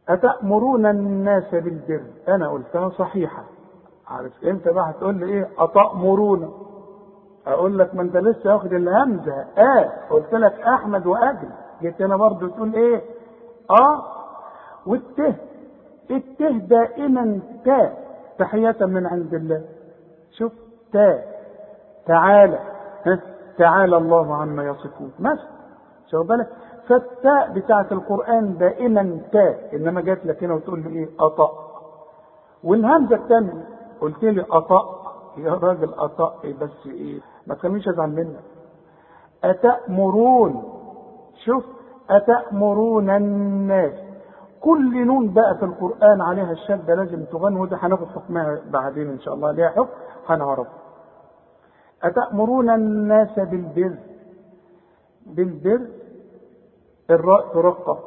أتأمرون 0.09 0.87
الناس 0.87 1.51
بالبر؟ 1.55 2.03
أنا 2.29 2.49
قلتها 2.49 2.89
صحيحة. 2.89 3.45
عارف 4.09 4.45
أنت 4.45 4.69
بقى 4.69 4.91
هتقول 4.91 5.15
لي 5.15 5.27
إيه؟ 5.27 5.49
أتأمرون. 5.59 6.53
أقول 7.47 7.79
لك 7.79 7.95
ما 7.95 8.03
أنت 8.03 8.17
لسه 8.17 8.55
واخد 8.55 8.73
الهمزة. 8.73 9.45
آه 9.59 9.91
قلت 10.11 10.33
لك 10.35 10.61
أحمد 10.61 11.07
وأجل. 11.07 11.49
جيت 11.83 12.01
أنا 12.01 12.17
برضه 12.17 12.49
تقول 12.49 12.75
إيه؟ 12.75 13.03
آه 13.71 14.03
والته 14.87 15.35
الته 16.11 16.51
دائما 16.51 17.41
تاء 17.65 18.09
تحية 18.39 18.77
من 18.81 19.07
عند 19.07 19.35
الله. 19.35 19.63
شوف 20.39 20.53
تاء 20.93 21.39
تعالى. 22.07 22.59
ها؟ 23.07 23.19
تعالى 23.59 23.97
الله 23.97 24.37
عما 24.37 24.65
يصفون. 24.65 25.13
مثلا 25.19 25.49
شوف 26.11 26.27
بالك؟ 26.29 26.49
فالتاء 26.89 27.53
بتاعة 27.53 27.86
القرآن 27.93 28.59
دائما 28.59 29.20
تاء 29.32 29.70
إنما 29.76 30.01
جات 30.01 30.26
لك 30.26 30.45
هنا 30.45 30.55
وتقول 30.55 30.80
لي 30.82 30.89
إيه؟ 30.99 31.09
أطأ 31.20 31.51
والهمزة 32.64 33.16
الثانية 33.16 33.66
قلت 34.01 34.22
لي 34.22 34.45
أطأ 34.51 34.99
يا 35.36 35.53
راجل 35.53 35.95
أطأ 35.95 36.34
إيه 36.45 36.55
بس 36.61 36.86
إيه؟ 36.86 37.20
ما 37.47 37.55
تخلينيش 37.55 37.89
أزعل 37.89 38.11
منك. 38.11 38.41
أتأمرون؟ 39.45 40.62
شوف 41.45 41.64
أتأمرون 42.11 43.11
الناس. 43.11 43.93
كل 44.61 45.07
نون 45.07 45.32
بقى 45.32 45.55
في 45.59 45.64
القرآن 45.64 46.20
عليها 46.20 46.53
الشدة 46.53 46.95
لازم 46.95 47.24
تغن 47.24 47.57
وده 47.57 47.76
هناخد 47.76 48.07
حكمها 48.07 48.59
بعدين 48.70 49.09
إن 49.11 49.20
شاء 49.20 49.34
الله. 49.34 49.53
ليها 49.53 49.68
حكم 49.68 49.89
هنعرفه 50.28 50.70
أتأمرون 52.03 52.70
الناس 52.70 53.39
بالبر. 53.39 53.95
بالبر؟ 55.26 55.80
الراء 57.11 57.47
ترقق 57.55 57.99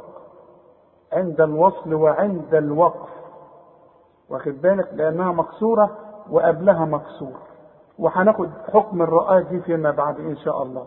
عند 1.14 1.42
الوصل 1.42 1.94
وعند 1.94 2.56
الوقف. 2.56 3.10
واخد 4.30 4.62
بالك؟ 4.62 4.90
لأنها 4.94 5.32
مكسورة 5.32 5.90
وقبلها 6.30 6.86
مكسور. 6.86 7.38
وهناخد 8.00 8.50
حكم 8.74 9.02
الراء 9.02 9.42
دي 9.42 9.60
فيما 9.60 9.92
بعد 9.92 10.20
إن 10.20 10.36
شاء 10.36 10.64
الله. 10.64 10.86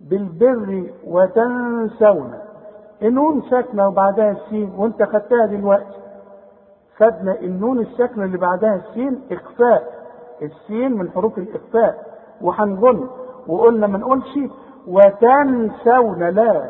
بالبر 0.00 0.90
وتنسون. 1.06 2.38
النون 3.02 3.42
ساكنة 3.50 3.88
وبعدها 3.88 4.30
السين 4.30 4.74
وإنت 4.76 5.02
خدتها 5.02 5.46
دلوقتي. 5.46 6.00
خدنا 6.96 7.40
النون 7.40 7.78
الساكنة 7.78 8.24
اللي 8.24 8.38
بعدها 8.38 8.74
السين 8.74 9.22
إخفاء. 9.32 10.00
السين 10.42 10.98
من 10.98 11.10
حروف 11.10 11.38
الإخفاء. 11.38 12.10
وهنغن 12.40 13.08
وقلنا 13.46 13.86
ما 13.86 13.98
نقولش 13.98 14.38
وتنسون 14.86 16.22
لا. 16.24 16.68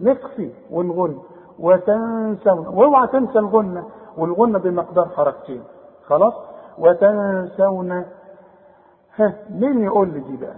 نخفي 0.00 0.50
ونغن 0.70 1.18
وتنسون. 1.58 2.66
واوعى 2.66 3.06
تنسى 3.06 3.38
الغنة 3.38 3.84
والغنة 4.16 4.58
بمقدار 4.58 5.08
حركتين. 5.16 5.64
خلاص؟ 6.06 6.34
وتنسون. 6.78 8.04
ها 9.16 9.32
مين 9.50 9.82
يقول 9.84 10.08
لي 10.08 10.20
دي 10.20 10.36
بقى؟ 10.36 10.56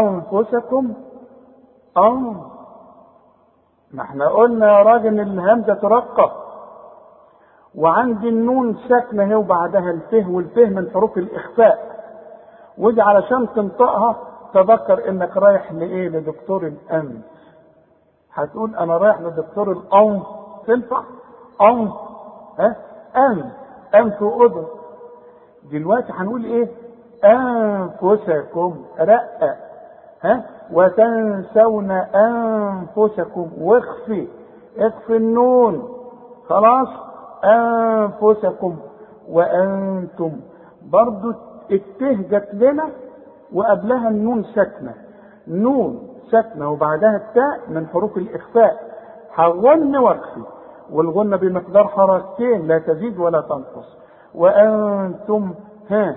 أنفسكم. 0.00 0.94
أن 1.98 2.36
ما 3.92 4.02
إحنا 4.02 4.28
قلنا 4.28 4.78
يا 4.78 4.82
راجل 4.82 5.20
الهمزة 5.20 5.74
ترقق 5.74 6.32
وعندي 7.74 8.28
النون 8.28 8.76
ساكنة 8.88 9.24
هي 9.24 9.34
وبعدها 9.34 9.90
الفه 9.90 10.30
والفه 10.30 10.64
من 10.64 10.90
حروف 10.90 11.18
الإخفاء. 11.18 11.90
ودي 12.78 13.02
علشان 13.02 13.48
تنطقها 13.54 14.16
تذكر 14.54 15.08
إنك 15.08 15.36
رايح 15.36 15.72
لإيه؟ 15.72 16.08
لدكتور 16.08 16.66
الانف 16.66 17.22
هتقول 18.34 18.76
أنا 18.76 18.96
رايح 18.96 19.20
لدكتور 19.20 19.72
الانف 19.72 20.22
تنفع؟ 20.66 21.02
انف 21.62 21.92
ها؟ 22.58 22.76
انف 23.16 23.46
انف 23.94 24.22
واذن 24.22 24.66
دلوقتي 25.72 26.12
هنقول 26.12 26.44
إيه؟ 26.44 26.68
أنفسكم. 27.24 28.84
رقق 29.00 29.56
ها؟ 30.22 30.44
وتنسون 30.72 31.90
أنفسكم. 32.14 33.50
واخفي. 33.60 34.28
اخفي 34.78 35.16
النون. 35.16 35.88
خلاص؟ 36.48 36.88
أنفسكم. 37.44 38.76
وأنتم. 39.28 40.32
برضو 40.82 41.32
الته 41.70 42.12
جت 42.12 42.48
لنا 42.54 42.88
وقبلها 43.54 44.08
النون 44.08 44.44
ساكنة. 44.44 44.94
نون 45.48 46.08
ساكنة 46.30 46.70
وبعدها 46.70 47.16
التاء 47.16 47.70
من 47.70 47.86
حروف 47.86 48.16
الإخفاء. 48.16 48.90
هغن 49.34 49.96
واخفي 49.96 50.42
والغنة 50.90 51.36
بمقدار 51.36 51.88
حركتين 51.88 52.66
لا 52.66 52.78
تزيد 52.78 53.18
ولا 53.18 53.40
تنقص. 53.40 53.98
وأنتم 54.34 55.54
ها 55.90 56.16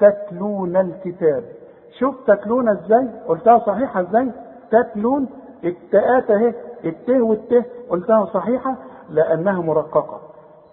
تتلون 0.00 0.76
الكتاب. 0.76 1.44
شوف 1.98 2.14
تتلون 2.26 2.68
إزاي؟ 2.68 3.08
قلتها 3.28 3.58
صحيحة 3.58 4.00
إزاي؟ 4.00 4.32
تتلون. 4.70 5.28
التاءات 5.64 6.30
أهي. 6.30 6.54
الته 6.84 7.22
والته 7.22 7.64
قلتها 7.90 8.24
صحيحة؟ 8.24 8.76
لأنها 9.10 9.62
مرققة. 9.62 10.20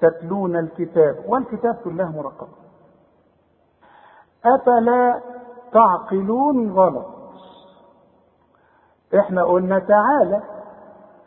تتلون 0.02 0.56
الكتاب. 0.56 1.16
والكتاب 1.28 1.76
كلها 1.84 2.10
مرققة. 2.10 2.58
أفلا 4.46 5.20
تعقلون 5.74 6.72
غلط. 6.72 7.06
إحنا 9.20 9.44
قلنا 9.44 9.80
تعالى 9.80 10.42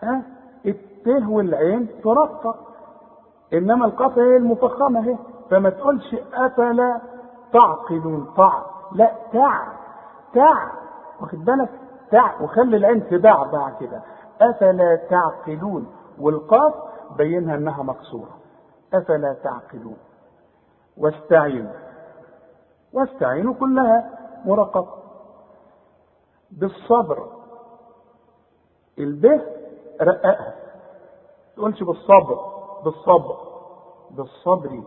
ها 0.02 0.22
الته 0.66 1.30
والعين 1.30 1.88
ترقق 2.04 2.56
إنما 3.52 3.84
القاف 3.84 4.18
هي 4.18 4.36
المفخمة 4.36 5.00
أهي. 5.00 5.18
فما 5.50 5.70
تقولش 5.70 6.16
أفلا 6.34 7.00
تعقلون 7.52 8.24
طع 8.36 8.64
لا 8.92 9.10
تع 9.32 9.66
تع. 10.34 10.70
واخد 11.20 11.44
بالك؟ 11.44 11.70
تع. 12.10 12.40
وخلي 12.40 12.76
العين 12.76 13.08
تبعبع 13.08 13.70
كده. 13.80 14.02
أفلا 14.40 14.96
تعقلون. 15.10 15.86
والقاف 16.20 16.74
بينها 17.16 17.56
إنها 17.56 17.82
مكسورة. 17.82 18.30
أفلا 18.94 19.36
تعقلون. 19.44 19.96
واستعينوا. 20.96 21.72
واستعينوا 22.92 23.54
كلها. 23.54 24.23
مرققة 24.44 24.94
بالصبر. 26.50 27.18
الب 28.98 29.40
رققها. 30.02 30.54
تقولش 31.56 31.82
بالصبر 31.82 32.38
بالصبر 32.84 33.36
بالصبر. 34.10 34.82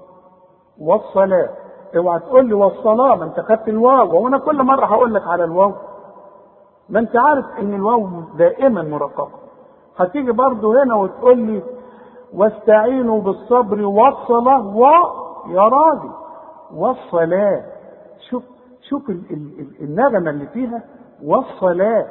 والصلاة. 0.79 1.49
اوعى 1.97 2.19
تقول 2.19 2.45
لي 2.47 2.53
والصلاة 2.53 3.15
ما 3.15 3.25
انت 3.25 3.39
خدت 3.39 3.67
الواو. 3.67 4.23
وأنا 4.23 4.37
كل 4.37 4.63
مرة 4.63 4.85
هقول 4.85 5.13
لك 5.13 5.27
على 5.27 5.43
الواو. 5.43 5.73
ما 6.89 6.99
انت 6.99 7.15
عارف 7.15 7.45
ان 7.59 7.73
الواو 7.73 8.07
دائما 8.37 8.81
مرققة. 8.81 9.29
هتيجي 9.97 10.31
برضو 10.31 10.73
هنا 10.73 10.95
وتقول 10.95 11.37
لي 11.37 11.63
واستعينوا 12.33 13.21
بالصبر 13.21 13.85
والصلاة. 13.85 14.75
و 14.75 14.85
يا 15.47 15.61
راجل 15.61 16.11
والصلاة. 16.75 17.65
شوف 18.29 18.43
شوف 18.89 19.09
ال 19.09 19.21
ال 19.31 19.59
ال 19.59 19.67
النغمة 19.81 20.29
اللي 20.29 20.47
فيها 20.47 20.81
والصلاة 21.23 22.05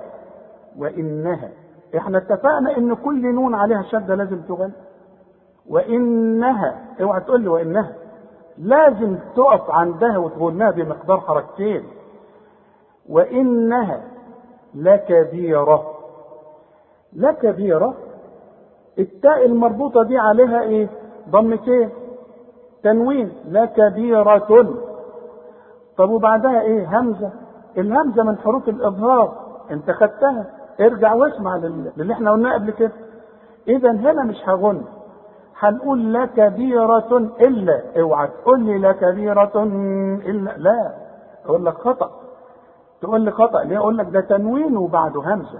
وإنها. 0.79 1.51
إحنا 1.97 2.18
اتفقنا 2.18 2.77
إن 2.77 2.95
كل 2.95 3.35
نون 3.35 3.55
عليها 3.55 3.83
شدة 3.83 4.14
لازم 4.14 4.41
تغنى 4.43 4.72
وإنها 5.68 6.85
اوعى 7.01 7.20
تقول 7.20 7.41
لي 7.41 7.49
وإنها. 7.49 7.93
لازم 8.59 9.16
تقف 9.37 9.70
عندها 9.70 10.18
وتغناها 10.18 10.70
بمقدار 10.70 11.20
حركتين. 11.20 11.83
وإنها 13.09 14.01
لكبيرة. 14.74 15.95
لكبيرة. 17.12 17.95
التاء 18.99 19.47
المربوطة 19.47 20.03
دي 20.03 20.18
عليها 20.18 20.62
إيه؟ 20.62 20.89
ضمتين. 21.31 21.91
تنوين. 22.83 23.33
لكبيرة. 23.49 24.66
طب 25.99 26.11
وبعدها 26.11 26.61
إيه؟ 26.61 26.99
همزة. 27.01 27.30
الهمزة 27.78 28.22
من 28.22 28.38
حروف 28.38 28.68
الإظهار 28.68 29.36
أنت 29.70 29.90
خدتها. 29.90 30.47
ارجع 30.80 31.14
واسمع 31.14 31.57
لل- 31.57 31.92
للي 31.97 32.12
إحنا 32.12 32.30
قلناه 32.30 32.55
قبل 32.55 32.70
كده. 32.70 32.92
اذا 33.68 33.90
هنا 33.90 34.22
مش 34.24 34.49
هغن. 34.49 34.82
هنقول 35.59 36.14
لكبيرة 36.14 37.30
إلا. 37.40 37.82
أوعى 38.01 38.28
تقول 38.28 38.61
لي 38.61 38.78
لكبيرة 38.78 39.62
إلا. 40.26 40.51
لا. 40.57 40.92
أقول 41.47 41.64
لك 41.66 41.74
خطأ. 41.74 42.11
تقول 43.03 43.20
لي 43.20 43.30
خطأ. 43.30 43.62
ليه؟ 43.64 43.78
أقول 43.78 43.99
لك 43.99 44.07
ده 44.07 44.20
تنوين 44.20 44.76
وبعده 44.76 45.20
همزة. 45.34 45.59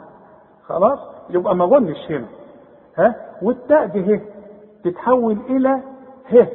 خلاص؟ 0.66 0.99
يبقى 1.30 1.57
ما 1.57 1.64
غنش 1.64 2.11
هنا. 2.11 2.26
ها؟ 2.99 3.14
والتاء 3.43 3.87
دي 3.87 4.20
تتحول 4.84 5.39
إلى 5.51 5.80
ه. 6.32 6.47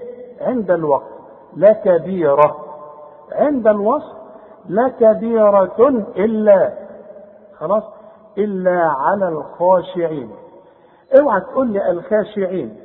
عند 0.42 0.72
الوقت. 0.72 1.12
لكبيرة 1.58 2.56
عند 3.34 3.68
الوصف 3.68 4.18
لكبيرة 4.70 5.74
إلا 6.18 6.74
خلاص 7.58 7.84
إلا 8.38 8.82
على 8.82 9.28
الخاشعين. 9.28 10.32
اوعى 11.22 11.42
تقول 11.42 11.68
لي 11.68 11.92
الخاشعين. 11.92 12.78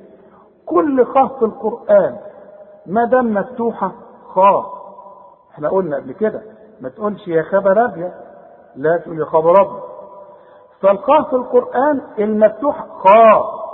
كل 0.66 1.04
خاء 1.06 1.26
في 1.38 1.44
القرآن 1.44 2.16
ما 2.86 3.04
دام 3.04 3.34
مفتوحة 3.34 3.92
خاء 4.34 4.66
إحنا 5.54 5.68
قلنا 5.68 5.96
قبل 5.96 6.12
كده 6.12 6.42
ما 6.80 6.88
تقولش 6.88 7.28
يا 7.28 7.42
خبر 7.42 7.84
أبيض 7.84 8.12
لا 8.76 8.96
تقول 8.96 9.18
يا 9.20 9.24
خبر 9.24 9.50
أبيض. 9.60 9.80
فالخاء 10.80 11.22
في 11.22 11.32
القرآن 11.36 12.00
المفتوح 12.18 12.86
خاء 12.98 13.66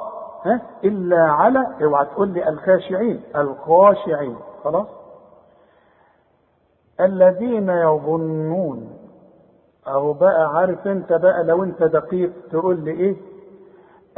ها؟ 0.45 0.61
إلا 0.85 1.23
على 1.23 1.67
اوعى 1.85 2.05
تقول 2.07 2.29
لي 2.29 2.49
الخاشعين 2.49 3.23
الخاشعين 3.37 4.37
خلاص. 4.65 4.87
الذين 7.01 7.69
يظنون 7.69 8.89
أو 9.89 10.13
بقى 10.13 10.57
عارف 10.57 10.87
أنت 10.87 11.13
بقى 11.13 11.45
لو 11.45 11.65
أنت 11.65 11.83
دقيق 11.83 12.33
تقول 12.53 12.81
لي 12.85 12.91
إيه؟ 12.91 13.17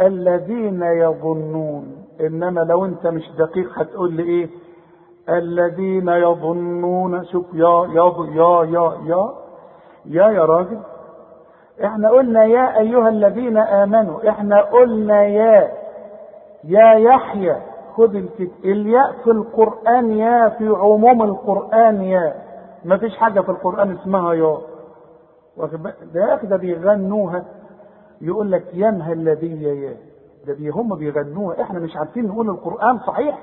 الذين 0.01 0.83
يظنون 0.83 2.05
إنما 2.21 2.61
لو 2.61 2.85
أنت 2.85 3.07
مش 3.07 3.31
دقيق 3.39 3.79
هتقول 3.79 4.13
لي 4.13 4.23
إيه؟ 4.23 4.49
الذين 5.29 6.09
يظنون 6.09 7.25
شوف 7.25 7.47
يا 7.55 7.87
يا 7.95 8.13
يا 8.35 8.65
يا 8.65 8.93
يا 9.07 9.29
يا 10.07 10.29
يا 10.31 10.45
راجل. 10.45 10.79
إحنا 11.85 12.11
قلنا 12.11 12.45
يا 12.45 12.79
أيها 12.79 13.09
الذين 13.09 13.57
آمنوا 13.59 14.29
إحنا 14.29 14.61
قلنا 14.61 15.23
يا 15.25 15.73
يا 16.65 16.95
يحيى 16.95 17.57
خد. 17.97 18.27
الياء 18.65 19.13
في 19.25 19.31
القرآن 19.31 20.11
يا 20.13 20.49
في 20.49 20.69
عموم 20.69 21.23
القرآن 21.23 22.03
يا. 22.03 22.44
ما 22.85 22.97
فيش 22.97 23.17
حاجة 23.17 23.41
في 23.41 23.49
القرآن 23.49 23.91
اسمها 23.97 24.33
يا. 24.35 24.59
ده 26.15 26.37
ده 26.43 26.57
بيغنوها. 26.57 27.45
يقول 28.21 28.53
لك 28.53 28.65
ينهى 28.73 29.13
الذي 29.13 29.63
يا 29.63 29.97
ده 30.47 30.55
بي 30.55 30.69
هم 30.69 30.95
بيغنوها. 30.95 31.63
إحنا 31.63 31.81
مش 31.81 31.97
عارفين 31.97 32.27
نقول 32.27 32.51
القرآن 32.51 32.99
صحيح. 32.99 33.39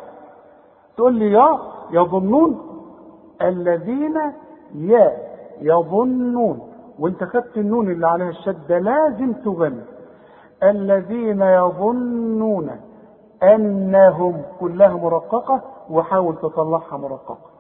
تقول 0.98 1.14
لي 1.14 1.32
يا 1.32 1.60
يظنون 1.92 2.62
الذين 3.42 4.18
يا 4.76 5.18
يظنون. 5.62 6.60
وانت 7.00 7.24
خدت 7.24 7.58
النون 7.58 7.92
اللي 7.92 8.08
عليها 8.08 8.30
الشده 8.30 8.80
لازم 8.80 9.34
تغني. 9.34 9.82
الذين 10.64 11.42
يظنون 11.42 12.70
أنهم 13.44 14.42
كلها 14.60 14.94
مرققة 14.94 15.62
وحاول 15.90 16.36
تطلعها 16.36 16.98
مرققة. 16.98 17.51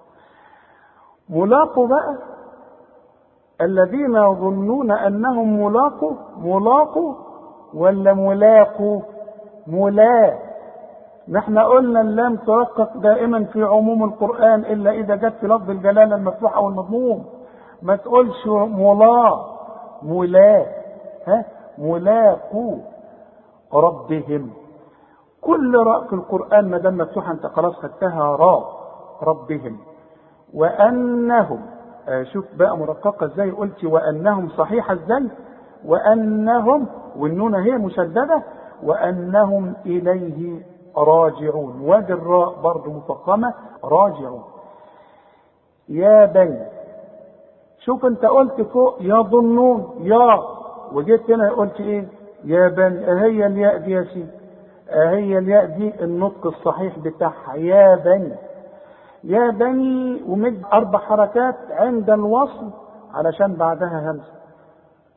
ملاقوا 1.31 1.87
بقى. 1.87 2.17
الذين 3.61 4.15
يظنون 4.15 4.91
أنهم 4.91 5.63
ملاقوا 5.63 6.11
ملاقوا 6.37 7.13
ولا 7.73 8.13
ملاقوا؟ 8.13 9.01
ملا. 9.67 10.39
نحن 11.29 11.59
قلنا 11.59 12.01
اللام 12.01 12.35
ترقق 12.35 12.97
دائما 12.97 13.43
في 13.43 13.63
عموم 13.63 14.03
القرآن 14.03 14.59
إلا 14.59 14.91
إذا 14.91 15.15
جت 15.15 15.33
في 15.39 15.47
لفظ 15.47 15.69
الجلالة 15.69 16.15
المفتوح 16.15 16.55
أو 16.57 16.67
المضموم 16.67 17.25
ما 17.81 17.95
تقولش 17.95 18.47
ملا 18.47 19.45
ملا. 20.03 20.65
ها؟ 21.27 21.45
ملاقوا. 21.77 22.77
ربهم. 23.73 24.49
كل 25.41 25.77
راء 25.77 26.07
في 26.07 26.13
القرآن 26.13 26.69
ما 26.69 26.77
دام 26.77 26.97
مفتوحة 26.97 27.31
أنت 27.31 27.45
خلاص 27.45 27.73
خدتها 27.73 28.35
راء. 28.35 28.63
ربهم. 29.23 29.77
وأنهم 30.53 31.61
شوف 32.33 32.45
بقى 32.55 32.77
مرققة 32.77 33.25
إزاي 33.25 33.51
قلت 33.51 33.83
وأنهم 33.83 34.49
صحيحة 34.49 34.93
إزاي 34.93 35.27
وأنهم 35.85 36.87
والنون 37.17 37.55
هي 37.55 37.71
مشددة 37.71 38.41
وأنهم 38.83 39.73
إليه 39.85 40.61
راجعون 40.97 41.81
وادي 41.81 42.13
الراء 42.13 42.61
برضه 42.61 42.91
مفخمة 42.93 43.53
راجعون. 43.83 44.43
يا 45.89 46.25
بني 46.25 46.59
شوف 47.79 48.05
أنت 48.05 48.25
قلت 48.25 48.61
فوق 48.61 48.97
يظنون 49.01 49.95
يا 49.99 50.39
وجيت 50.93 51.31
هنا 51.31 51.49
قلت 51.51 51.79
إيه؟ 51.79 52.07
يا 52.43 52.67
بني 52.67 53.11
أهي 53.11 53.45
الياء 53.45 53.77
دي 53.77 53.91
يا 53.91 54.03
سيدي 54.03 54.29
أهي 54.89 55.37
الياء 55.37 55.65
دي 55.65 56.03
النطق 56.03 56.47
الصحيح 56.47 56.99
بتاعها 56.99 57.55
يا 57.55 57.95
بني. 57.95 58.35
يا 59.23 59.49
بني 59.49 60.23
ومد 60.27 60.61
أربع 60.73 60.99
حركات 60.99 61.55
عند 61.71 62.09
الوصل 62.09 62.69
علشان 63.13 63.53
بعدها 63.53 64.11
همزه 64.11 64.41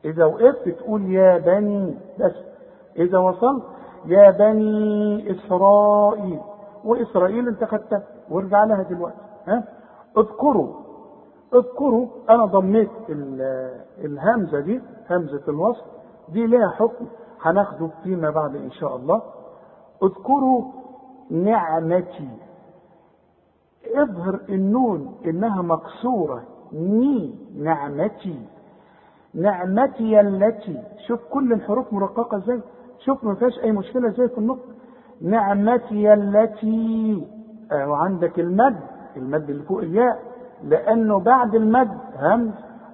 إذا 0.05 0.25
وقفت 0.25 0.69
تقول 0.69 1.11
يا 1.11 1.37
بني 1.37 1.97
بس. 2.19 2.35
إذا 2.97 3.17
وصلت 3.17 3.63
يا 4.05 4.31
بني 4.31 5.31
إسرائيل. 5.31 6.39
وإسرائيل 6.85 7.47
أنت 7.47 7.63
خدتها 7.63 8.03
وارجع 8.29 8.63
لها 8.63 8.83
دلوقتي. 8.83 9.17
ها؟ 9.47 9.63
اذكروا. 10.17 10.67
اذكروا 11.53 12.07
أنا 12.29 12.45
ضميت 12.45 12.89
الهمزة 14.03 14.59
دي 14.59 14.81
همزة 15.09 15.41
الوصل. 15.47 15.85
دي 16.29 16.47
لها 16.47 16.69
حكم 16.69 17.05
هناخده 17.41 17.89
فيما 18.03 18.29
بعد 18.29 18.55
إن 18.55 18.71
شاء 18.71 18.95
الله. 18.95 19.21
اذكروا 20.03 20.63
نعمتي. 21.31 22.29
اظهر 23.95 24.39
النون 24.49 25.15
إنها 25.25 25.61
مكسوره 25.61 26.43
ني 26.73 27.35
نعمتي. 27.57 28.39
نعمتي 29.33 30.19
التي. 30.19 30.83
شوف 31.07 31.19
كل 31.29 31.53
الحروف 31.53 31.93
مرققة 31.93 32.37
إزاي 32.37 32.61
شوف 32.99 33.23
ما 33.23 33.35
فيهاش 33.35 33.59
أي 33.59 33.71
مشكلة 33.71 34.09
زي 34.09 34.27
في 34.27 34.37
النطق. 34.37 34.65
نعمتي 35.21 36.13
التي. 36.13 37.27
آه 37.71 37.89
وعندك 37.89 38.39
المد. 38.39 38.79
المد 39.17 39.49
اللي 39.49 39.63
فوق 39.63 39.79
الياء. 39.79 40.19
لأنه 40.63 41.19
بعد 41.19 41.55
المد 41.55 41.97
همز. 42.19 42.53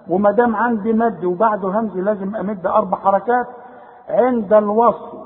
وما 0.10 0.32
دام 0.32 0.56
عندي 0.56 0.94
مد 0.94 1.24
وبعده 1.26 1.80
همز 1.80 1.98
لازم 1.98 2.36
أمد 2.36 2.66
أربع 2.66 2.98
حركات. 2.98 3.48
عند 4.10 4.54
الوصل. 4.54 5.26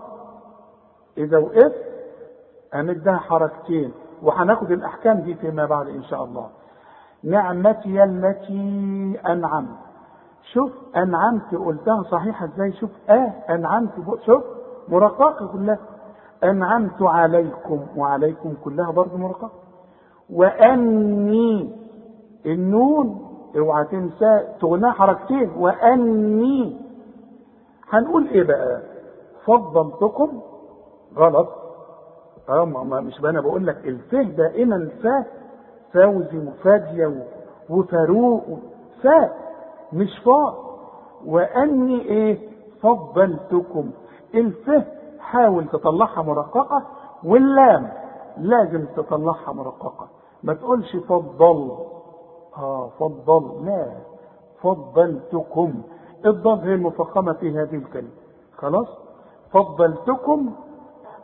إذا 1.18 1.38
وقفت 1.38 1.86
أمدها 2.76 3.18
حركتين. 3.18 3.92
وهناخد 4.26 4.72
الأحكام 4.72 5.20
دي 5.20 5.34
فيما 5.36 5.66
بعد 5.66 5.88
إن 5.88 6.04
شاء 6.04 6.24
الله. 6.24 6.48
نعمتي 7.24 8.04
التي 8.04 9.20
أنعمت. 9.28 9.78
شوف 10.54 10.72
أنعمت 10.96 11.56
قلتها 11.56 12.04
صحيحة 12.04 12.46
إزاي؟ 12.46 12.72
شوف 12.74 12.90
آه 13.10 13.34
أنعمت 13.50 13.92
شوف 14.26 14.44
مرققه 14.90 15.48
كلها. 15.48 15.78
أنعمت 16.44 17.02
عليكم 17.02 17.80
وعليكم 17.98 18.54
كلها 18.64 18.92
برضه 18.92 19.18
مرققه 19.18 19.52
وأني 20.30 21.76
النون 22.46 23.22
اوعى 23.58 23.86
تنسى 23.86 24.48
تغناها 24.62 24.92
حركتين. 24.92 25.52
وأني. 25.58 26.78
هنقول 27.90 28.28
إيه 28.28 28.44
بقى؟ 28.44 28.82
فضلتكم 29.46 30.42
غلط. 31.18 31.65
آه 32.50 32.66
ما 32.66 33.00
مش 33.02 33.20
أنا 33.20 33.42
بقول 33.42 33.68
لك 33.68 33.78
الفه 33.88 34.22
دائما 34.24 34.90
فا 35.04 35.26
فوزي 35.94 36.38
وفاديه 36.48 37.24
وفاروق 37.70 38.44
فا 39.04 39.30
مش 39.94 40.20
فاء. 40.26 40.66
وأني 41.26 42.02
إيه؟ 42.02 42.50
فضلتكم. 42.82 43.92
الفه 44.36 44.84
حاول 45.20 45.68
تطلعها 45.68 46.22
مرققة 46.22 46.84
واللام 47.24 47.92
لازم 48.38 48.86
تطلعها 48.96 49.54
مرققة. 49.54 50.08
ما 50.44 50.54
تقولش 50.54 50.96
فضل. 50.96 51.72
آه 52.58 52.90
فضل. 53.00 53.66
لا. 53.66 53.92
فضلتكم. 54.62 55.74
الضاد 56.26 56.60
هي 56.60 56.74
المفخمة 56.74 57.34
في 57.34 57.52
هذه 57.52 57.76
الكلمة. 57.76 58.10
خلاص؟ 58.58 58.88
فضلتكم 59.52 60.52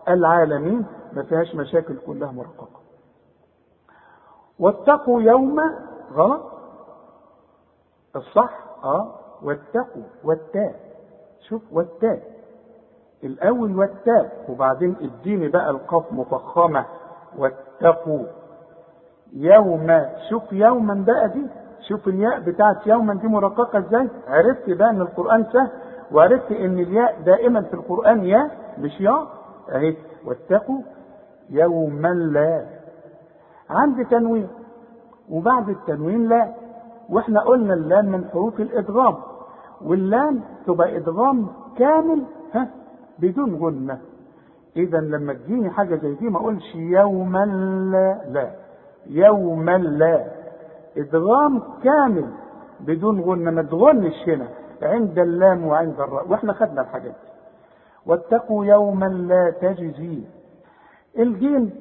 العالمين. 0.09 0.85
ما 1.13 1.23
فيهاش 1.23 1.55
مشاكل 1.55 1.95
كلها 2.07 2.31
مرققة. 2.31 2.79
واتقوا 4.59 5.21
يوم 5.21 5.59
غلط. 6.13 6.41
الصح 8.15 8.59
آه. 8.83 9.15
واتقوا 9.43 10.03
والتاء 10.23 10.75
شوف 11.47 11.61
والتاء 11.71 12.21
الأول 13.23 13.77
والتاء 13.79 14.45
وبعدين 14.49 14.95
اديني 15.01 15.47
بقى 15.47 15.69
القاف 15.69 16.13
مفخمة. 16.13 16.85
واتقوا 17.37 18.25
يوم 19.33 20.05
شوف 20.29 20.43
يوما 20.53 20.93
بقى 21.07 21.29
دي. 21.29 21.47
شوف 21.87 22.07
الياء 22.07 22.39
بتاعت 22.39 22.87
يوما 22.87 23.13
دي 23.13 23.27
مرققة 23.27 23.79
إزاي؟ 23.79 24.09
عرفت 24.27 24.69
بقى 24.69 24.89
إن 24.89 25.01
القرآن 25.01 25.45
سهل 25.53 25.69
وعرفت 26.11 26.51
إن 26.51 26.79
الياء 26.79 27.21
دائما 27.21 27.61
في 27.61 27.73
القرآن 27.73 28.25
ياء 28.25 28.75
مش 28.77 29.01
ياء. 29.01 29.27
أهي. 29.69 29.97
واتقوا 30.25 30.79
يوما 31.51 32.07
لا. 32.07 32.65
عندي 33.69 34.03
تنوين 34.03 34.47
وبعد 35.29 35.69
التنوين 35.69 36.27
لا. 36.29 36.53
وإحنا 37.09 37.39
قلنا 37.41 37.73
اللام 37.73 38.05
من 38.05 38.25
حروف 38.33 38.59
الادغام 38.61 39.15
واللام 39.81 40.41
تبقى 40.67 40.97
ادغام 40.97 41.47
كامل 41.77 42.23
ها 42.53 42.67
بدون 43.19 43.55
غنة. 43.55 43.97
إذا 44.77 44.97
لما 44.99 45.33
تجيني 45.33 45.69
حاجة 45.69 45.95
زي 45.95 46.13
دي 46.13 46.29
ما 46.29 46.37
أقولش 46.39 46.75
يوما 46.75 47.45
لا 47.91 48.21
لا. 48.31 48.51
يوما 49.07 49.77
لا. 49.77 50.25
ادغام 50.97 51.61
كامل 51.83 52.27
بدون 52.79 53.21
غنة. 53.21 53.51
ما 53.51 53.61
تغنش 53.61 54.29
هنا. 54.29 54.47
عند 54.81 55.19
اللام 55.19 55.65
وعند 55.65 55.99
الراء. 55.99 56.27
وإحنا 56.27 56.53
خدنا 56.53 56.81
الحاجات 56.81 57.11
دي. 57.11 57.31
واتقوا 58.05 58.65
يوما 58.65 59.05
لا 59.05 59.49
تجزي. 59.61 60.23
الجيم 61.19 61.71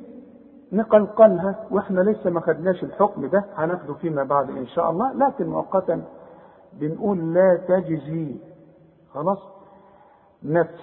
نقلقلها 0.72 1.66
وإحنا 1.70 2.00
لسه 2.00 2.30
ما 2.30 2.40
خدناش 2.40 2.84
الحكم 2.84 3.26
ده 3.26 3.44
هناخده 3.56 3.94
فيما 3.94 4.22
بعد 4.24 4.50
إن 4.50 4.66
شاء 4.66 4.90
الله. 4.90 5.12
لكن 5.12 5.46
مؤقتا 5.46 6.02
بنقول 6.72 7.34
لا 7.34 7.56
تجزي. 7.68 8.36
خلاص؟ 9.14 9.38
نفس. 10.42 10.80